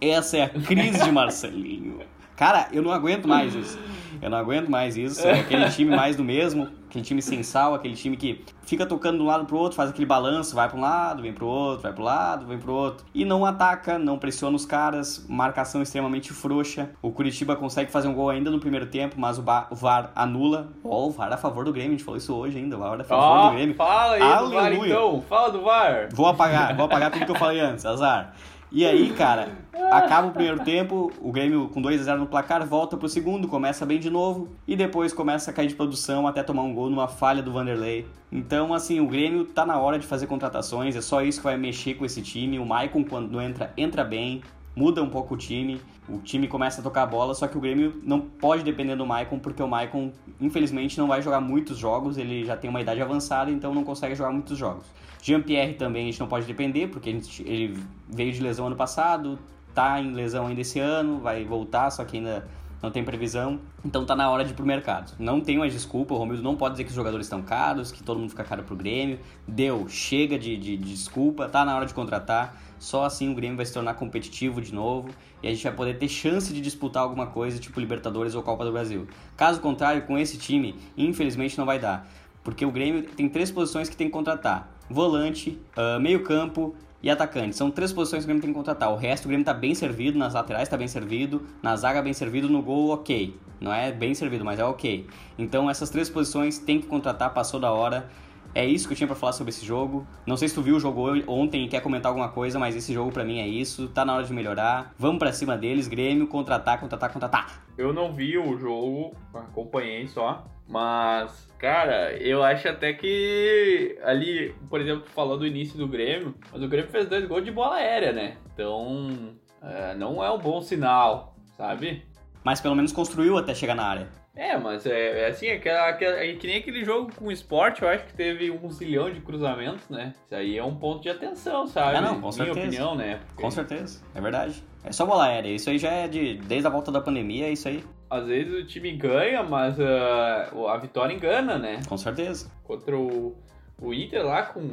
Essa 0.00 0.38
é 0.38 0.42
a 0.42 0.48
crise 0.48 1.04
de 1.04 1.12
Marcelinho. 1.12 2.00
Cara, 2.36 2.68
eu 2.72 2.82
não 2.82 2.90
aguento 2.90 3.28
mais 3.28 3.54
isso. 3.54 3.78
Eu 4.20 4.30
não 4.30 4.38
aguento 4.38 4.68
mais 4.68 4.96
isso. 4.96 5.26
É 5.26 5.40
aquele 5.40 5.68
time 5.70 5.94
mais 5.94 6.16
do 6.16 6.24
mesmo, 6.24 6.68
aquele 6.88 7.04
time 7.04 7.22
sem 7.22 7.42
sal, 7.42 7.74
aquele 7.74 7.94
time 7.94 8.16
que 8.16 8.44
fica 8.62 8.84
tocando 8.84 9.18
de 9.18 9.22
um 9.22 9.26
lado 9.26 9.46
pro 9.46 9.56
outro, 9.56 9.76
faz 9.76 9.90
aquele 9.90 10.06
balanço, 10.06 10.54
vai 10.54 10.68
para 10.68 10.76
um 10.78 10.80
lado, 10.80 11.22
vem 11.22 11.32
pro 11.32 11.46
outro, 11.46 11.82
vai 11.82 11.92
pro 11.92 12.02
lado, 12.02 12.46
vem 12.46 12.58
pro 12.58 12.72
outro. 12.72 13.04
E 13.14 13.24
não 13.24 13.46
ataca, 13.46 13.98
não 13.98 14.18
pressiona 14.18 14.54
os 14.56 14.66
caras, 14.66 15.24
marcação 15.28 15.82
extremamente 15.82 16.32
frouxa. 16.32 16.90
O 17.00 17.10
Curitiba 17.10 17.56
consegue 17.56 17.90
fazer 17.90 18.08
um 18.08 18.14
gol 18.14 18.30
ainda 18.30 18.50
no 18.50 18.60
primeiro 18.60 18.86
tempo, 18.86 19.16
mas 19.18 19.38
o, 19.38 19.44
o 19.70 19.74
VAR 19.74 20.10
anula. 20.14 20.68
Ó, 20.84 21.04
oh, 21.04 21.06
o 21.08 21.10
VAR 21.10 21.32
a 21.32 21.36
favor 21.36 21.64
do 21.64 21.72
Grêmio, 21.72 21.90
a 21.90 21.96
gente 21.96 22.04
falou 22.04 22.18
isso 22.18 22.34
hoje 22.34 22.58
ainda, 22.58 22.76
o 22.76 22.80
VAR 22.80 23.00
a 23.00 23.04
favor 23.04 23.24
oh, 23.24 23.48
do 23.48 23.54
Grêmio. 23.54 23.74
Fala 23.74 24.14
aí 24.14 24.22
Aleluia. 24.22 24.48
do 24.48 24.54
VAR 24.54 24.86
então, 24.86 25.24
fala 25.28 25.50
do 25.50 25.62
VAR. 25.62 26.08
Vou 26.12 26.26
apagar, 26.26 26.76
vou 26.76 26.84
apagar 26.84 27.10
tudo 27.10 27.24
que 27.24 27.30
eu 27.30 27.36
falei 27.36 27.60
antes, 27.60 27.86
azar. 27.86 28.34
E 28.72 28.86
aí, 28.86 29.10
cara, 29.12 29.48
acaba 29.90 30.28
o 30.28 30.30
primeiro 30.30 30.60
tempo, 30.60 31.12
o 31.20 31.32
Grêmio 31.32 31.68
com 31.68 31.82
2 31.82 32.02
a 32.02 32.04
0 32.04 32.20
no 32.20 32.26
placar, 32.26 32.64
volta 32.64 32.96
pro 32.96 33.08
segundo, 33.08 33.48
começa 33.48 33.84
bem 33.84 33.98
de 33.98 34.08
novo 34.08 34.48
e 34.66 34.76
depois 34.76 35.12
começa 35.12 35.50
a 35.50 35.54
cair 35.54 35.66
de 35.66 35.74
produção 35.74 36.26
até 36.26 36.42
tomar 36.42 36.62
um 36.62 36.72
gol 36.72 36.88
numa 36.88 37.08
falha 37.08 37.42
do 37.42 37.52
Vanderlei. 37.52 38.06
Então, 38.30 38.72
assim, 38.72 39.00
o 39.00 39.06
Grêmio 39.08 39.44
tá 39.44 39.66
na 39.66 39.78
hora 39.78 39.98
de 39.98 40.06
fazer 40.06 40.28
contratações, 40.28 40.94
é 40.94 41.00
só 41.00 41.20
isso 41.22 41.40
que 41.40 41.44
vai 41.44 41.56
mexer 41.56 41.94
com 41.94 42.04
esse 42.04 42.22
time. 42.22 42.58
O 42.58 42.64
Maicon, 42.64 43.04
quando 43.04 43.40
entra, 43.40 43.72
entra 43.76 44.04
bem, 44.04 44.40
muda 44.80 45.02
um 45.02 45.10
pouco 45.10 45.34
o 45.34 45.36
time, 45.36 45.78
o 46.08 46.16
time 46.20 46.48
começa 46.48 46.80
a 46.80 46.82
tocar 46.82 47.02
a 47.02 47.06
bola, 47.06 47.34
só 47.34 47.46
que 47.46 47.58
o 47.58 47.60
Grêmio 47.60 48.00
não 48.02 48.18
pode 48.18 48.64
depender 48.64 48.96
do 48.96 49.04
Maicon, 49.04 49.38
porque 49.38 49.62
o 49.62 49.68
Maicon, 49.68 50.10
infelizmente, 50.40 50.96
não 50.98 51.06
vai 51.06 51.20
jogar 51.20 51.38
muitos 51.38 51.76
jogos, 51.76 52.16
ele 52.16 52.46
já 52.46 52.56
tem 52.56 52.70
uma 52.70 52.80
idade 52.80 53.02
avançada, 53.02 53.50
então 53.50 53.74
não 53.74 53.84
consegue 53.84 54.14
jogar 54.14 54.32
muitos 54.32 54.56
jogos. 54.56 54.86
Jean-Pierre 55.22 55.74
também 55.74 56.04
a 56.04 56.06
gente 56.06 56.18
não 56.18 56.26
pode 56.26 56.46
depender, 56.46 56.86
porque 56.86 57.10
gente, 57.10 57.42
ele 57.42 57.78
veio 58.08 58.32
de 58.32 58.40
lesão 58.40 58.68
ano 58.68 58.76
passado, 58.76 59.38
tá 59.74 60.00
em 60.00 60.14
lesão 60.14 60.46
ainda 60.46 60.62
esse 60.62 60.78
ano, 60.78 61.20
vai 61.20 61.44
voltar, 61.44 61.90
só 61.90 62.02
que 62.02 62.16
ainda 62.16 62.48
não 62.82 62.90
tem 62.90 63.04
previsão. 63.04 63.60
Então 63.84 64.04
tá 64.04 64.16
na 64.16 64.30
hora 64.30 64.44
de 64.44 64.52
ir 64.52 64.54
pro 64.54 64.64
mercado. 64.64 65.12
Não 65.18 65.40
tem 65.40 65.58
mais 65.58 65.72
desculpa, 65.72 66.14
o 66.14 66.16
Romildo 66.16 66.42
não 66.42 66.56
pode 66.56 66.74
dizer 66.74 66.84
que 66.84 66.90
os 66.90 66.96
jogadores 66.96 67.26
estão 67.26 67.42
caros, 67.42 67.92
que 67.92 68.02
todo 68.02 68.18
mundo 68.18 68.30
fica 68.30 68.44
caro 68.44 68.62
pro 68.62 68.76
Grêmio. 68.76 69.18
Deu, 69.46 69.88
chega 69.88 70.38
de, 70.38 70.56
de, 70.56 70.76
de 70.76 70.92
desculpa, 70.92 71.48
tá 71.48 71.64
na 71.64 71.76
hora 71.76 71.86
de 71.86 71.94
contratar. 71.94 72.60
Só 72.78 73.04
assim 73.04 73.30
o 73.30 73.34
Grêmio 73.34 73.56
vai 73.56 73.66
se 73.66 73.74
tornar 73.74 73.94
competitivo 73.94 74.60
de 74.60 74.74
novo 74.74 75.10
e 75.42 75.48
a 75.48 75.50
gente 75.50 75.62
vai 75.62 75.72
poder 75.72 75.98
ter 75.98 76.08
chance 76.08 76.52
de 76.52 76.60
disputar 76.60 77.02
alguma 77.02 77.26
coisa, 77.26 77.58
tipo 77.58 77.78
Libertadores 77.78 78.34
ou 78.34 78.42
Copa 78.42 78.64
do 78.64 78.72
Brasil. 78.72 79.06
Caso 79.36 79.60
contrário, 79.60 80.02
com 80.02 80.18
esse 80.18 80.38
time, 80.38 80.76
infelizmente 80.96 81.58
não 81.58 81.66
vai 81.66 81.78
dar. 81.78 82.08
Porque 82.42 82.64
o 82.64 82.70
Grêmio 82.70 83.02
tem 83.02 83.28
três 83.28 83.50
posições 83.50 83.88
que 83.88 83.96
tem 83.96 84.06
que 84.06 84.12
contratar 84.12 84.80
volante, 84.90 85.56
uh, 85.76 86.00
meio-campo 86.00 86.74
e 87.02 87.10
atacante. 87.10 87.56
São 87.56 87.70
três 87.70 87.92
posições 87.92 88.20
que 88.20 88.24
o 88.24 88.28
Grêmio 88.28 88.42
tem 88.42 88.50
que 88.50 88.56
contratar. 88.56 88.92
O 88.92 88.96
resto 88.96 89.24
o 89.24 89.28
Grêmio 89.28 89.42
está 89.42 89.54
bem 89.54 89.74
servido, 89.74 90.18
nas 90.18 90.34
laterais 90.34 90.64
está 90.64 90.76
bem 90.76 90.88
servido, 90.88 91.46
na 91.62 91.76
zaga 91.76 92.02
bem 92.02 92.12
servido, 92.12 92.48
no 92.48 92.62
gol 92.62 92.90
ok. 92.90 93.34
Não 93.60 93.72
é 93.72 93.92
bem 93.92 94.14
servido, 94.14 94.44
mas 94.44 94.58
é 94.58 94.64
ok. 94.64 95.06
Então 95.38 95.68
essas 95.68 95.90
três 95.90 96.08
posições 96.08 96.58
tem 96.58 96.80
que 96.80 96.86
contratar, 96.86 97.32
passou 97.32 97.60
da 97.60 97.70
hora. 97.70 98.08
É 98.54 98.64
isso 98.64 98.88
que 98.88 98.94
eu 98.94 98.96
tinha 98.96 99.06
para 99.06 99.16
falar 99.16 99.32
sobre 99.32 99.50
esse 99.50 99.64
jogo. 99.64 100.06
Não 100.26 100.36
sei 100.36 100.48
se 100.48 100.54
tu 100.54 100.62
viu 100.62 100.76
o 100.76 100.80
jogo 100.80 101.06
ontem 101.26 101.64
e 101.64 101.68
quer 101.68 101.80
comentar 101.80 102.10
alguma 102.10 102.28
coisa, 102.28 102.58
mas 102.58 102.74
esse 102.74 102.92
jogo 102.92 103.12
para 103.12 103.24
mim 103.24 103.38
é 103.38 103.46
isso. 103.46 103.88
Tá 103.88 104.04
na 104.04 104.14
hora 104.14 104.24
de 104.24 104.32
melhorar. 104.32 104.92
Vamos 104.98 105.18
para 105.18 105.32
cima 105.32 105.56
deles, 105.56 105.86
Grêmio, 105.86 106.26
contratar, 106.26 106.80
contratar, 106.80 107.12
contratar. 107.12 107.64
Eu 107.78 107.92
não 107.92 108.12
vi 108.12 108.36
o 108.36 108.58
jogo, 108.58 109.14
acompanhei 109.32 110.06
só. 110.08 110.44
Mas, 110.68 111.48
cara, 111.58 112.16
eu 112.16 112.42
acho 112.44 112.68
até 112.68 112.92
que 112.92 113.98
ali, 114.04 114.54
por 114.68 114.80
exemplo, 114.80 115.02
tu 115.02 115.10
falou 115.10 115.36
do 115.36 115.46
início 115.46 115.76
do 115.76 115.88
Grêmio, 115.88 116.34
mas 116.52 116.62
o 116.62 116.68
Grêmio 116.68 116.90
fez 116.90 117.08
dois 117.08 117.26
gols 117.26 117.44
de 117.44 117.50
bola 117.50 117.76
aérea, 117.76 118.12
né? 118.12 118.36
Então, 118.52 119.34
é, 119.62 119.94
não 119.96 120.22
é 120.22 120.30
um 120.30 120.38
bom 120.38 120.60
sinal, 120.60 121.34
sabe? 121.56 122.04
Mas 122.44 122.60
pelo 122.60 122.76
menos 122.76 122.92
construiu 122.92 123.36
até 123.36 123.54
chegar 123.54 123.74
na 123.74 123.84
área. 123.84 124.19
É, 124.34 124.56
mas 124.56 124.86
é, 124.86 125.22
é 125.22 125.26
assim, 125.28 125.46
é, 125.46 125.54
é, 125.56 126.34
que 126.34 126.46
nem 126.46 126.58
aquele 126.58 126.84
jogo 126.84 127.12
com 127.14 127.30
esporte, 127.30 127.82
eu 127.82 127.88
acho 127.88 128.06
que 128.06 128.14
teve 128.14 128.50
um 128.50 128.70
zilhão 128.70 129.10
de 129.10 129.20
cruzamentos, 129.20 129.88
né? 129.88 130.14
Isso 130.24 130.34
aí 130.34 130.56
é 130.56 130.64
um 130.64 130.76
ponto 130.76 131.02
de 131.02 131.10
atenção, 131.10 131.66
sabe? 131.66 131.96
Ah, 131.96 132.00
não, 132.00 132.14
com 132.14 132.20
Minha 132.20 132.32
certeza. 132.32 132.60
opinião, 132.60 132.94
né? 132.94 133.20
Porque... 133.26 133.42
Com 133.42 133.50
certeza, 133.50 134.02
é 134.14 134.20
verdade. 134.20 134.62
É 134.84 134.92
só 134.92 135.04
bola 135.04 135.26
aérea, 135.26 135.50
isso 135.50 135.68
aí 135.68 135.78
já 135.78 135.90
é 135.90 136.08
de. 136.08 136.36
Desde 136.36 136.66
a 136.66 136.70
volta 136.70 136.90
da 136.90 137.00
pandemia, 137.00 137.46
é 137.46 137.52
isso 137.52 137.68
aí 137.68 137.84
às 138.10 138.26
vezes 138.26 138.52
o 138.52 138.66
time 138.66 138.90
ganha, 138.96 139.42
mas 139.44 139.78
uh, 139.78 140.66
a 140.66 140.76
vitória 140.76 141.14
engana, 141.14 141.56
né? 141.56 141.80
Com 141.88 141.96
certeza. 141.96 142.50
Contra 142.64 142.98
o, 142.98 143.36
o 143.80 143.94
Inter 143.94 144.26
lá 144.26 144.42
com 144.42 144.68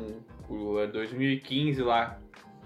o 0.50 0.88
2015 0.88 1.82
lá, 1.84 2.18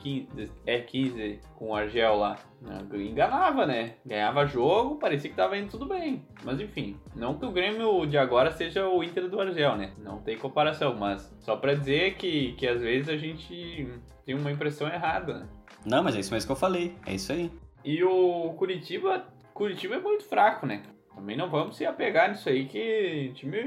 15, 0.01 0.51
é 0.65 0.79
15 0.79 1.39
com 1.55 1.69
o 1.69 1.75
Argel 1.75 2.15
lá, 2.15 2.37
né? 2.61 2.79
enganava, 2.93 3.65
né? 3.65 3.95
Ganhava 4.05 4.45
jogo, 4.45 4.95
parecia 4.95 5.29
que 5.29 5.35
tava 5.35 5.57
indo 5.57 5.69
tudo 5.69 5.85
bem. 5.85 6.25
Mas 6.43 6.59
enfim, 6.59 6.97
não 7.15 7.37
que 7.37 7.45
o 7.45 7.51
Grêmio 7.51 8.05
de 8.05 8.17
agora 8.17 8.51
seja 8.51 8.87
o 8.87 9.03
Inter 9.03 9.29
do 9.29 9.39
Argel, 9.39 9.75
né? 9.77 9.93
Não 9.97 10.19
tem 10.19 10.37
comparação, 10.37 10.95
mas 10.95 11.33
só 11.39 11.55
pra 11.55 11.73
dizer 11.73 12.15
que, 12.15 12.53
que 12.53 12.67
às 12.67 12.81
vezes 12.81 13.09
a 13.09 13.17
gente 13.17 13.87
tem 14.25 14.35
uma 14.35 14.51
impressão 14.51 14.87
errada, 14.87 15.39
né? 15.39 15.49
Não, 15.85 16.03
mas 16.03 16.15
é 16.15 16.19
isso 16.19 16.33
mesmo 16.33 16.47
que 16.47 16.51
eu 16.51 16.57
falei, 16.57 16.95
é 17.05 17.13
isso 17.13 17.31
aí. 17.31 17.51
E 17.83 18.03
o 18.03 18.53
Curitiba 18.57 19.25
Curitiba 19.53 19.95
é 19.95 19.99
muito 19.99 20.23
fraco, 20.25 20.65
né? 20.65 20.81
Também 21.13 21.35
não 21.35 21.49
vamos 21.49 21.75
se 21.75 21.85
apegar 21.85 22.29
nisso 22.29 22.49
aí, 22.49 22.65
que 22.65 23.31
time 23.35 23.57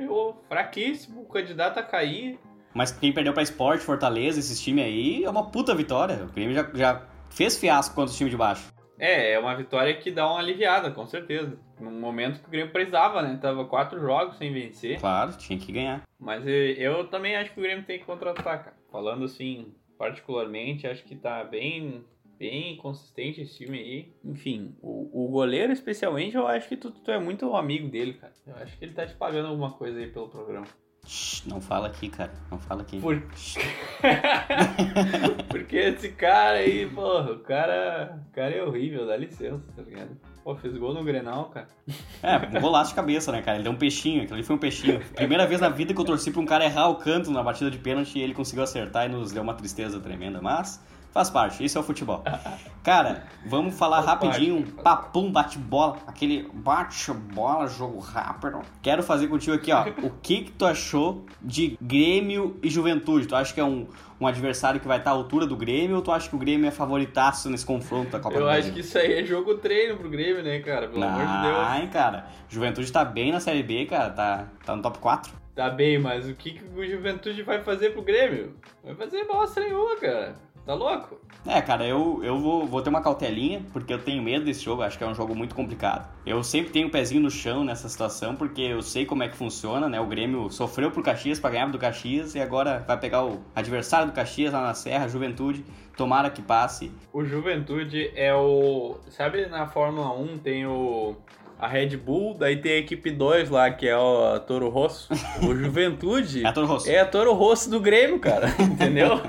fraquíssimo, 0.49 1.23
o 1.23 1.27
candidato 1.27 1.79
a 1.79 1.83
cair. 1.83 2.38
Mas 2.75 2.91
quem 2.91 3.13
perdeu 3.13 3.33
pra 3.33 3.43
Sport, 3.43 3.81
Fortaleza, 3.81 4.41
esses 4.41 4.61
times 4.61 4.85
aí, 4.85 5.25
é 5.25 5.31
uma 5.31 5.51
puta 5.51 5.75
vitória. 5.75 6.25
O 6.25 6.33
Grêmio 6.33 6.55
já, 6.55 6.69
já 6.75 7.07
fez 7.31 7.57
fiasco 7.57 7.95
contra 7.95 8.13
o 8.13 8.17
time 8.17 8.29
de 8.29 8.37
baixo. 8.37 8.73
É, 8.99 9.33
é 9.33 9.39
uma 9.39 9.55
vitória 9.55 9.95
que 9.97 10.11
dá 10.11 10.29
uma 10.29 10.39
aliviada, 10.39 10.91
com 10.91 11.07
certeza. 11.07 11.59
Num 11.81 12.01
momento 12.01 12.41
que 12.41 12.49
o 12.49 12.51
Grêmio 12.51 12.73
precisava, 12.73 13.23
né? 13.23 13.39
Tava 13.41 13.65
quatro 13.65 14.01
jogos 14.01 14.37
sem 14.37 14.53
vencer. 14.53 15.01
Claro, 15.01 15.37
tinha 15.37 15.59
que 15.59 15.73
ganhar. 15.73 16.03
Mas 16.19 16.45
eu 16.47 17.07
também 17.09 17.37
acho 17.37 17.53
que 17.53 17.61
o 17.61 17.63
Grêmio 17.63 17.85
tem 17.85 17.99
que 17.99 18.05
contratar, 18.05 18.65
cara. 18.65 18.77
Falando 18.91 19.25
assim, 19.25 19.75
particularmente, 19.99 20.87
acho 20.87 21.05
que 21.05 21.17
tá 21.17 21.45
bem 21.45 22.05
bem 22.39 22.77
consistente 22.77 23.41
esse 23.41 23.57
time 23.57 23.79
aí. 23.79 24.13
Enfim, 24.25 24.75
o, 24.83 25.27
o 25.27 25.29
goleiro, 25.29 25.73
especialmente, 25.73 26.37
eu 26.37 26.47
acho 26.47 26.69
que 26.69 26.77
tu, 26.77 26.91
tu 26.91 27.11
é 27.11 27.19
muito 27.19 27.55
amigo 27.55 27.89
dele, 27.89 28.15
cara. 28.15 28.33
Eu 28.47 28.57
acho 28.57 28.77
que 28.77 28.85
ele 28.85 28.93
tá 28.93 29.07
te 29.07 29.15
pagando 29.15 29.49
alguma 29.49 29.73
coisa 29.73 29.99
aí 29.99 30.09
pelo 30.09 30.29
programa. 30.29 30.67
Não 31.47 31.61
fala 31.61 31.88
aqui, 31.88 32.09
cara. 32.09 32.33
Não 32.51 32.59
fala 32.59 32.83
aqui. 32.83 33.01
Por... 33.01 33.21
Porque 35.49 35.77
esse 35.77 36.11
cara 36.11 36.59
aí, 36.59 36.87
porra, 36.87 37.33
o 37.33 37.38
cara, 37.40 38.19
o 38.29 38.35
cara 38.35 38.55
é 38.55 38.62
horrível, 38.62 39.07
dá 39.07 39.17
licença, 39.17 39.64
tá 39.77 39.83
ligado? 39.83 40.17
Pô, 40.43 40.55
fez 40.57 40.77
gol 40.77 40.93
no 40.93 41.03
Grenal, 41.03 41.47
cara. 41.47 41.69
É, 42.23 42.37
um 42.37 42.61
golaço 42.61 42.90
de 42.90 42.97
cabeça, 42.97 43.33
né, 43.33 43.43
cara? 43.43 43.57
Ele 43.57 43.64
deu 43.64 43.73
um 43.73 43.77
peixinho, 43.77 44.23
aquilo 44.23 44.35
ali 44.35 44.45
foi 44.45 44.57
um 44.57 44.59
peixinho. 44.59 45.01
Primeira 45.14 45.47
vez 45.47 45.61
na 45.61 45.71
vida 45.71 45.95
que 45.95 46.01
eu 46.01 46.05
torci 46.05 46.31
pra 46.31 46.40
um 46.40 46.47
cara 46.47 46.64
errar 46.64 46.88
o 46.88 46.97
canto 46.97 47.31
na 47.31 47.43
batida 47.43 47.71
de 47.71 47.79
pênalti 47.79 48.19
e 48.19 48.23
ele 48.23 48.35
conseguiu 48.35 48.62
acertar 48.62 49.07
e 49.07 49.09
nos 49.09 49.33
deu 49.33 49.43
uma 49.43 49.55
tristeza 49.55 49.99
tremenda, 50.01 50.43
mas 50.43 50.85
Faz 51.14 51.31
parte, 51.31 51.64
isso 51.64 51.79
é 51.79 51.81
o 51.81 51.85
futebol. 51.85 52.24
Cara, 52.83 53.22
vamos 53.46 53.79
falar 53.79 54.03
Faz 54.03 54.09
rapidinho, 54.09 54.57
um 54.57 54.62
papum, 54.62 55.31
bate-bola, 55.31 55.98
aquele 56.09 56.50
bate-bola, 56.53 57.68
jogo 57.68 58.00
rápido. 58.00 58.61
Quero 58.83 59.00
fazer 59.00 59.29
contigo 59.29 59.55
aqui, 59.55 59.70
ó, 59.70 59.85
o 60.03 60.11
que 60.20 60.42
que 60.42 60.50
tu 60.50 60.66
achou 60.66 61.24
de 61.40 61.79
Grêmio 61.81 62.59
e 62.61 62.68
Juventude? 62.68 63.29
Tu 63.29 63.37
acha 63.37 63.55
que 63.55 63.61
é 63.61 63.64
um, 63.64 63.87
um 64.20 64.27
adversário 64.27 64.81
que 64.81 64.88
vai 64.88 64.98
estar 64.98 65.12
à 65.12 65.14
altura 65.14 65.46
do 65.46 65.57
Grêmio 65.57 65.94
ou 65.94 66.03
tu 66.03 66.11
acha 66.11 66.29
que 66.29 66.35
o 66.35 66.38
Grêmio 66.38 66.66
é 66.66 66.72
favoritaço 66.72 67.48
nesse 67.48 67.64
confronto 67.64 68.11
da 68.11 68.18
Copa 68.18 68.35
Eu 68.35 68.40
do 68.40 68.46
Brasil? 68.46 68.62
Eu 68.62 68.66
acho 68.66 68.74
que 68.74 68.81
isso 68.81 68.98
aí 68.98 69.12
é 69.20 69.24
jogo 69.24 69.55
treino 69.59 69.96
pro 69.96 70.11
Grêmio, 70.11 70.42
né, 70.42 70.59
cara? 70.59 70.88
Pelo 70.88 71.05
amor 71.05 71.24
de 71.24 71.42
Deus. 71.42 71.59
Ai, 71.59 71.88
cara, 71.92 72.27
Juventude 72.48 72.90
tá 72.90 73.05
bem 73.05 73.31
na 73.31 73.38
Série 73.38 73.62
B, 73.62 73.87
cara, 73.87 74.11
tá, 74.11 74.48
tá 74.66 74.74
no 74.74 74.83
top 74.83 74.98
4. 74.98 75.33
Tá 75.55 75.70
bem, 75.70 75.96
mas 75.96 76.29
o 76.29 76.35
que, 76.35 76.55
que 76.55 76.64
o 76.77 76.85
Juventude 76.85 77.40
vai 77.44 77.62
fazer 77.62 77.90
pro 77.90 78.03
Grêmio? 78.03 78.57
Vai 78.83 78.96
fazer 78.96 79.24
bosta 79.24 79.61
nenhuma, 79.61 79.94
cara. 79.94 80.35
Tá 80.64 80.72
louco? 80.72 81.20
É, 81.46 81.61
cara, 81.61 81.87
eu, 81.87 82.20
eu 82.24 82.38
vou, 82.38 82.66
vou 82.66 82.81
ter 82.81 82.88
uma 82.88 83.03
cautelinha, 83.03 83.62
porque 83.70 83.92
eu 83.92 83.98
tenho 83.98 84.22
medo 84.22 84.46
desse 84.46 84.64
jogo, 84.64 84.81
acho 84.81 84.96
que 84.96 85.05
é 85.05 85.07
um 85.07 85.14
jogo 85.14 85.35
muito 85.35 85.55
complicado. 85.55 86.09
Eu 86.24 86.42
sempre 86.42 86.72
tenho 86.72 86.87
o 86.87 86.88
um 86.88 86.90
pezinho 86.90 87.20
no 87.20 87.31
chão 87.31 87.62
nessa 87.62 87.87
situação, 87.87 88.35
porque 88.35 88.62
eu 88.62 88.81
sei 88.81 89.05
como 89.05 89.22
é 89.22 89.29
que 89.29 89.37
funciona, 89.37 89.87
né? 89.87 90.00
O 90.00 90.07
Grêmio 90.07 90.50
sofreu 90.50 90.90
pro 90.90 91.03
Caxias 91.03 91.38
para 91.38 91.50
ganhar 91.50 91.66
do 91.66 91.79
Caxias 91.79 92.35
e 92.35 92.40
agora 92.40 92.83
vai 92.87 92.98
pegar 92.98 93.27
o 93.27 93.42
adversário 93.55 94.07
do 94.07 94.14
Caxias 94.14 94.55
lá 94.55 94.62
na 94.62 94.72
Serra, 94.72 95.07
Juventude. 95.07 95.62
Tomara 95.98 96.31
que 96.31 96.40
passe. 96.40 96.90
O 97.12 97.24
Juventude 97.24 98.11
é 98.16 98.35
o. 98.35 98.96
Sabe 99.11 99.46
na 99.46 99.66
Fórmula 99.66 100.12
1 100.12 100.38
tem 100.38 100.66
o 100.66 101.14
a 101.64 101.66
Red 101.66 101.96
Bull, 101.96 102.35
daí 102.35 102.59
tem 102.59 102.72
a 102.72 102.77
equipe 102.77 103.11
2 103.11 103.48
lá, 103.48 103.70
que 103.70 103.88
é 103.88 103.96
o 103.96 104.38
Toro 104.40 104.68
Rosso. 104.68 105.09
O 105.42 105.55
Juventude 105.57 106.44
é 106.44 106.48
a 106.48 106.53
Toro 106.53 106.66
Rosso. 106.66 106.90
É 106.90 107.00
a 107.00 107.07
Toro 107.07 107.33
Rosso 107.33 107.70
do 107.70 107.81
Grêmio, 107.81 108.18
cara. 108.18 108.48
Entendeu? 108.61 109.22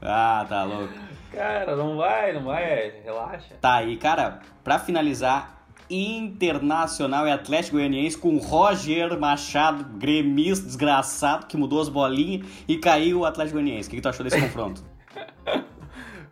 ah, 0.00 0.46
tá 0.48 0.64
louco. 0.64 0.94
Cara, 1.30 1.76
não 1.76 1.96
vai, 1.98 2.32
não 2.32 2.44
vai, 2.44 2.94
relaxa. 3.04 3.56
Tá, 3.60 3.82
e 3.82 3.96
cara, 3.98 4.40
pra 4.62 4.78
finalizar, 4.78 5.66
Internacional 5.90 7.26
e 7.26 7.30
Atlético 7.30 7.76
Goianiense 7.76 8.16
com 8.16 8.38
Roger 8.38 9.18
Machado, 9.20 9.84
gremista 9.98 10.64
desgraçado, 10.64 11.46
que 11.46 11.58
mudou 11.58 11.82
as 11.82 11.90
bolinhas 11.90 12.46
e 12.66 12.78
caiu 12.78 13.20
o 13.20 13.24
Atlético 13.26 13.58
Goianiense. 13.58 13.88
O 13.88 13.90
que, 13.90 13.96
que 13.96 14.02
tu 14.02 14.08
achou 14.08 14.24
desse 14.24 14.40
confronto? 14.40 14.82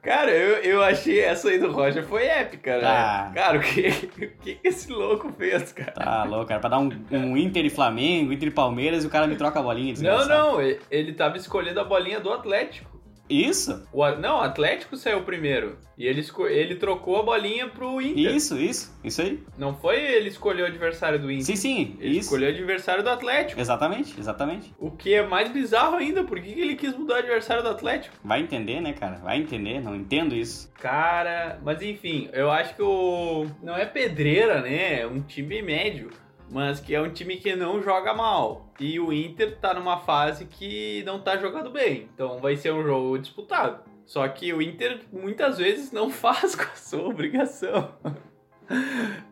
Cara, 0.02 0.32
eu, 0.32 0.56
eu 0.58 0.82
achei 0.82 1.20
essa 1.20 1.48
aí 1.48 1.60
do 1.60 1.70
Roger 1.70 2.04
foi 2.04 2.24
épica, 2.24 2.74
né? 2.74 2.80
Tá. 2.80 3.30
Cara, 3.32 3.58
o 3.58 3.60
que, 3.60 3.88
o 3.88 4.42
que 4.42 4.58
esse 4.64 4.90
louco 4.90 5.32
fez, 5.38 5.72
cara? 5.72 5.92
Tá 5.92 6.24
louco, 6.24 6.46
cara. 6.46 6.60
Pra 6.60 6.70
dar 6.70 6.80
um, 6.80 6.90
um 7.12 7.36
Inter 7.36 7.64
e 7.64 7.70
Flamengo, 7.70 8.32
Inter 8.32 8.48
e 8.48 8.50
Palmeiras 8.50 9.04
e 9.04 9.06
o 9.06 9.10
cara 9.10 9.28
me 9.28 9.36
troca 9.36 9.60
a 9.60 9.62
bolinha. 9.62 9.88
Não, 9.88 9.92
desgraçado. 9.94 10.28
não, 10.28 10.60
ele, 10.60 10.80
ele 10.90 11.12
tava 11.12 11.36
escolhendo 11.36 11.78
a 11.78 11.84
bolinha 11.84 12.18
do 12.18 12.32
Atlético. 12.32 12.90
Isso? 13.32 13.86
O, 13.92 14.08
não, 14.16 14.38
o 14.38 14.42
Atlético 14.42 14.96
saiu 14.96 15.22
primeiro. 15.22 15.78
E 15.96 16.06
ele, 16.06 16.24
ele 16.50 16.74
trocou 16.76 17.20
a 17.20 17.22
bolinha 17.22 17.68
pro 17.68 18.00
Inter. 18.00 18.34
Isso, 18.34 18.58
isso. 18.58 18.98
Isso 19.04 19.22
aí. 19.22 19.42
Não 19.56 19.74
foi 19.74 20.00
ele 20.00 20.28
escolher 20.28 20.62
o 20.62 20.66
adversário 20.66 21.18
do 21.18 21.30
Inter. 21.30 21.44
Sim, 21.44 21.56
sim. 21.56 21.96
Ele 22.00 22.18
Isso. 22.18 22.20
escolheu 22.20 22.48
o 22.48 22.52
adversário 22.52 23.02
do 23.02 23.10
Atlético. 23.10 23.60
Exatamente, 23.60 24.18
exatamente. 24.18 24.74
O 24.78 24.90
que 24.90 25.14
é 25.14 25.26
mais 25.26 25.50
bizarro 25.50 25.96
ainda, 25.96 26.24
por 26.24 26.40
que 26.40 26.50
ele 26.50 26.76
quis 26.76 26.96
mudar 26.96 27.14
o 27.14 27.18
adversário 27.18 27.62
do 27.62 27.68
Atlético? 27.68 28.16
Vai 28.24 28.40
entender, 28.40 28.80
né, 28.80 28.92
cara? 28.92 29.16
Vai 29.16 29.38
entender. 29.38 29.80
Não 29.80 29.94
entendo 29.94 30.34
isso. 30.34 30.70
Cara, 30.80 31.60
mas 31.62 31.80
enfim, 31.82 32.28
eu 32.32 32.50
acho 32.50 32.74
que 32.74 32.82
o. 32.82 33.46
Não 33.62 33.76
é 33.76 33.86
pedreira, 33.86 34.60
né? 34.60 35.00
É 35.00 35.06
um 35.06 35.20
time 35.20 35.62
médio. 35.62 36.10
Mas 36.52 36.80
que 36.80 36.94
é 36.94 37.00
um 37.00 37.08
time 37.08 37.38
que 37.38 37.56
não 37.56 37.82
joga 37.82 38.12
mal. 38.12 38.70
E 38.78 39.00
o 39.00 39.10
Inter 39.10 39.56
tá 39.56 39.72
numa 39.72 39.98
fase 40.00 40.44
que 40.44 41.02
não 41.06 41.18
tá 41.18 41.38
jogando 41.38 41.70
bem. 41.70 42.10
Então 42.14 42.38
vai 42.40 42.56
ser 42.56 42.72
um 42.72 42.82
jogo 42.82 43.18
disputado. 43.18 43.82
Só 44.04 44.28
que 44.28 44.52
o 44.52 44.60
Inter 44.60 45.00
muitas 45.10 45.56
vezes 45.56 45.90
não 45.92 46.10
faz 46.12 46.54
com 46.54 46.64
a 46.64 46.76
sua 46.76 47.08
obrigação. 47.08 47.94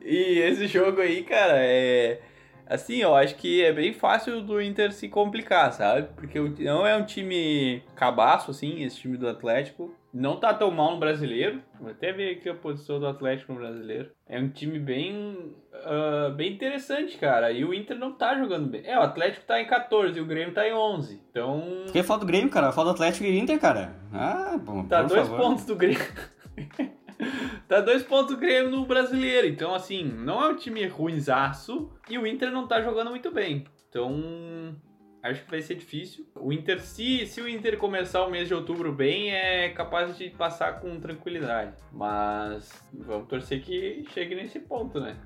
e 0.00 0.38
esse 0.38 0.66
jogo 0.66 1.02
aí, 1.02 1.22
cara, 1.22 1.56
é. 1.58 2.22
Assim, 2.66 2.98
eu 2.98 3.14
acho 3.14 3.34
que 3.34 3.62
é 3.62 3.72
bem 3.72 3.92
fácil 3.92 4.40
do 4.40 4.62
Inter 4.62 4.92
se 4.92 5.08
complicar, 5.08 5.72
sabe? 5.72 6.08
Porque 6.14 6.38
não 6.64 6.86
é 6.86 6.96
um 6.96 7.04
time 7.04 7.82
cabaço, 7.96 8.50
assim, 8.52 8.82
esse 8.82 8.96
time 8.96 9.18
do 9.18 9.28
Atlético. 9.28 9.92
Não 10.12 10.36
tá 10.40 10.52
tão 10.52 10.70
mal 10.72 10.90
no 10.92 10.98
brasileiro. 10.98 11.62
Vou 11.80 11.90
até 11.90 12.12
ver 12.12 12.36
aqui 12.36 12.48
a 12.48 12.54
posição 12.54 12.98
do 12.98 13.06
Atlético 13.06 13.52
no 13.52 13.60
brasileiro. 13.60 14.10
É 14.26 14.40
um 14.40 14.48
time 14.48 14.78
bem. 14.78 15.54
ah, 15.72 16.32
bem 16.36 16.52
interessante, 16.52 17.16
cara. 17.16 17.52
E 17.52 17.64
o 17.64 17.72
Inter 17.72 17.96
não 17.96 18.12
tá 18.12 18.36
jogando 18.36 18.68
bem. 18.68 18.82
É, 18.84 18.98
o 18.98 19.02
Atlético 19.02 19.46
tá 19.46 19.60
em 19.60 19.66
14 19.66 20.18
e 20.18 20.20
o 20.20 20.26
Grêmio 20.26 20.52
tá 20.52 20.66
em 20.68 20.72
11. 20.74 21.22
Então. 21.30 21.62
Quem 21.92 22.02
fala 22.02 22.20
do 22.20 22.26
Grêmio, 22.26 22.50
cara? 22.50 22.72
Fala 22.72 22.90
do 22.90 22.94
Atlético 22.94 23.24
e 23.24 23.38
Inter, 23.38 23.60
cara. 23.60 23.94
Ah, 24.12 24.58
bom, 24.60 24.84
Tá 24.84 25.02
dois 25.02 25.28
favor. 25.28 25.38
pontos 25.40 25.64
do 25.64 25.76
Grêmio. 25.76 26.00
tá 27.68 27.80
dois 27.80 28.02
pontos 28.02 28.34
do 28.34 28.40
Grêmio 28.40 28.70
no 28.70 28.86
brasileiro. 28.86 29.46
Então, 29.46 29.74
assim, 29.74 30.02
não 30.02 30.42
é 30.44 30.48
um 30.48 30.56
time 30.56 30.84
ruinzaço. 30.86 31.88
E 32.08 32.18
o 32.18 32.26
Inter 32.26 32.50
não 32.50 32.66
tá 32.66 32.80
jogando 32.82 33.10
muito 33.10 33.30
bem. 33.30 33.64
Então. 33.88 34.74
Acho 35.22 35.44
que 35.44 35.50
vai 35.50 35.60
ser 35.60 35.74
difícil. 35.74 36.26
O 36.34 36.52
Inter, 36.52 36.80
se, 36.80 37.26
se 37.26 37.40
o 37.40 37.48
Inter 37.48 37.76
começar 37.76 38.24
o 38.24 38.30
mês 38.30 38.48
de 38.48 38.54
outubro 38.54 38.90
bem, 38.92 39.30
é 39.30 39.68
capaz 39.68 40.16
de 40.16 40.30
passar 40.30 40.80
com 40.80 40.98
tranquilidade. 40.98 41.74
Mas 41.92 42.82
vamos 42.92 43.28
torcer 43.28 43.60
que 43.60 44.04
chegue 44.14 44.34
nesse 44.34 44.60
ponto, 44.60 44.98
né? 44.98 45.16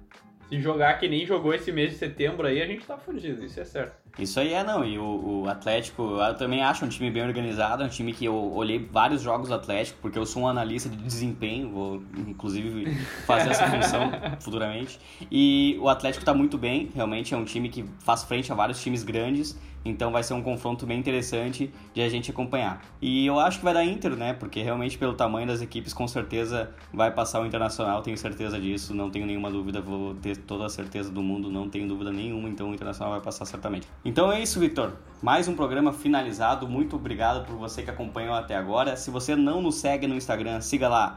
Se 0.49 0.61
jogar 0.61 0.99
que 0.99 1.09
nem 1.09 1.25
jogou 1.25 1.55
esse 1.55 1.73
mês 1.73 1.93
de 1.93 1.97
setembro 1.97 2.47
aí, 2.47 2.61
a 2.61 2.67
gente 2.67 2.85
tá 2.85 2.99
fudido, 2.99 3.45
isso 3.45 3.59
é 3.59 3.65
certo. 3.65 3.97
Isso 4.19 4.39
aí 4.39 4.53
é, 4.53 4.63
não. 4.63 4.85
E 4.85 4.99
o, 4.99 5.43
o 5.43 5.49
Atlético, 5.49 6.03
eu 6.03 6.35
também 6.37 6.63
acho 6.63 6.85
um 6.85 6.89
time 6.89 7.11
bem 7.11 7.23
organizado, 7.23 7.83
é 7.83 7.87
um 7.87 7.89
time 7.89 8.13
que 8.13 8.25
eu 8.25 8.53
olhei 8.53 8.79
vários 8.79 9.23
jogos 9.23 9.49
do 9.49 9.55
Atlético, 9.55 9.99
porque 10.03 10.19
eu 10.19 10.27
sou 10.27 10.43
um 10.43 10.49
analista 10.49 10.89
de 10.89 10.97
desempenho, 10.97 11.71
vou 11.71 12.03
inclusive 12.17 12.95
fazer 13.27 13.51
essa 13.51 13.67
função 13.67 14.13
futuramente. 14.41 15.01
E 15.31 15.79
o 15.81 15.89
Atlético 15.89 16.25
tá 16.25 16.35
muito 16.35 16.59
bem, 16.59 16.91
realmente 16.95 17.33
é 17.33 17.37
um 17.37 17.45
time 17.45 17.69
que 17.69 17.85
faz 18.01 18.23
frente 18.23 18.53
a 18.53 18.55
vários 18.55 18.83
times 18.83 19.03
grandes, 19.03 19.59
então 19.85 20.11
vai 20.11 20.23
ser 20.23 20.35
um 20.35 20.43
confronto 20.43 20.87
bem 20.87 20.99
interessante 20.99 21.73
de 21.93 22.01
a 22.01 22.09
gente 22.09 22.31
acompanhar. 22.31 22.81
E 23.03 23.27
eu 23.27 23.39
acho 23.39 23.59
que 23.59 23.65
vai 23.65 23.75
dar 23.75 23.85
Inter, 23.85 24.17
né? 24.17 24.33
Porque 24.33 24.63
realmente 24.63 24.97
pelo 24.97 25.15
tamanho 25.15 25.47
das 25.47 25.61
equipes, 25.61 25.93
com 25.93 26.09
certeza 26.09 26.71
vai 26.93 27.11
passar 27.11 27.43
o 27.43 27.47
Internacional, 27.47 28.03
tenho 28.03 28.17
certeza 28.17 28.59
disso, 28.59 28.95
não 28.95 29.11
tenho 29.11 29.27
nenhuma 29.27 29.51
dúvida, 29.51 29.81
vou 29.81 30.15
ter 30.15 30.37
toda 30.37 30.67
a 30.67 30.69
certeza 30.69 31.11
do 31.11 31.23
mundo, 31.23 31.51
não 31.51 31.69
tenho 31.69 31.87
dúvida 31.87 32.11
nenhuma, 32.11 32.49
então 32.49 32.71
o 32.71 32.75
Internacional 32.75 33.13
vai 33.13 33.21
passar 33.21 33.45
certamente. 33.45 33.87
Então 34.05 34.33
é 34.33 34.43
isso, 34.43 34.59
Victor. 34.59 34.95
Mais 35.23 35.47
um 35.49 35.55
programa 35.55 35.93
finalizado. 35.93 36.69
Muito 36.69 36.97
obrigado 36.97 37.47
por 37.47 37.57
você 37.57 37.83
que 37.83 37.91
acompanhou 37.91 38.35
até 38.35 38.57
agora. 38.57 38.97
Se 38.97 39.11
você 39.11 39.37
não 39.37 39.63
nos 39.63 39.77
segue 39.77 40.07
no 40.07 40.15
Instagram, 40.15 40.61
siga 40.61 40.89
lá, 40.89 41.17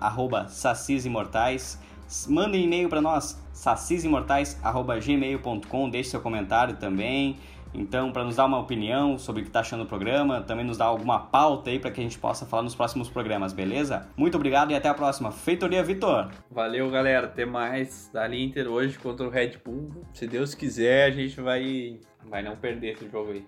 sacisimortais. 0.50 1.80
Manda 2.28 2.56
um 2.56 2.60
e-mail 2.60 2.88
para 2.88 3.02
nós, 3.02 3.38
sacisimortais.gmail.com, 3.52 5.90
deixe 5.90 6.12
seu 6.12 6.22
comentário 6.22 6.78
também. 6.78 7.38
Então, 7.74 8.12
para 8.12 8.24
nos 8.24 8.36
dar 8.36 8.46
uma 8.46 8.60
opinião 8.60 9.18
sobre 9.18 9.42
o 9.42 9.44
que 9.44 9.50
está 9.50 9.62
achando 9.62 9.84
do 9.84 9.90
programa, 9.90 10.42
também 10.42 10.66
nos 10.66 10.78
dar 10.78 10.86
alguma 10.86 11.20
pauta 11.20 11.70
aí 11.70 11.80
para 11.80 11.92
que 11.92 12.00
a 12.00 12.04
gente 12.04 12.18
possa 12.18 12.46
falar 12.46 12.64
nos 12.64 12.76
próximos 12.76 13.10
programas, 13.10 13.54
beleza? 13.54 14.08
Muito 14.16 14.36
obrigado 14.36 14.72
e 14.72 14.76
até 14.76 14.90
a 14.90 14.94
próxima. 14.94 15.32
Feitoria 15.32 15.84
Vitor! 15.84 16.30
Valeu, 16.50 16.90
galera. 16.90 17.28
Até 17.28 17.46
mais. 17.46 18.10
Dali 18.14 18.44
Inter 18.44 18.68
hoje 18.68 18.98
contra 18.98 19.26
o 19.26 19.30
Red 19.30 19.54
Bull. 19.64 19.90
Se 20.14 20.28
Deus 20.28 20.56
quiser, 20.56 21.06
a 21.06 21.12
gente 21.12 21.40
vai, 21.42 22.00
vai 22.26 22.42
não 22.42 22.56
perder 22.56 22.94
esse 22.94 23.10
jogo 23.10 23.32
aí. 23.32 23.46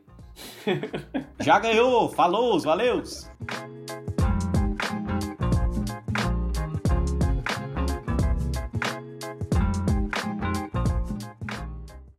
Já 1.40 1.60
ganhou! 1.60 2.10
Falou! 2.10 2.60
Valeus! 2.60 3.30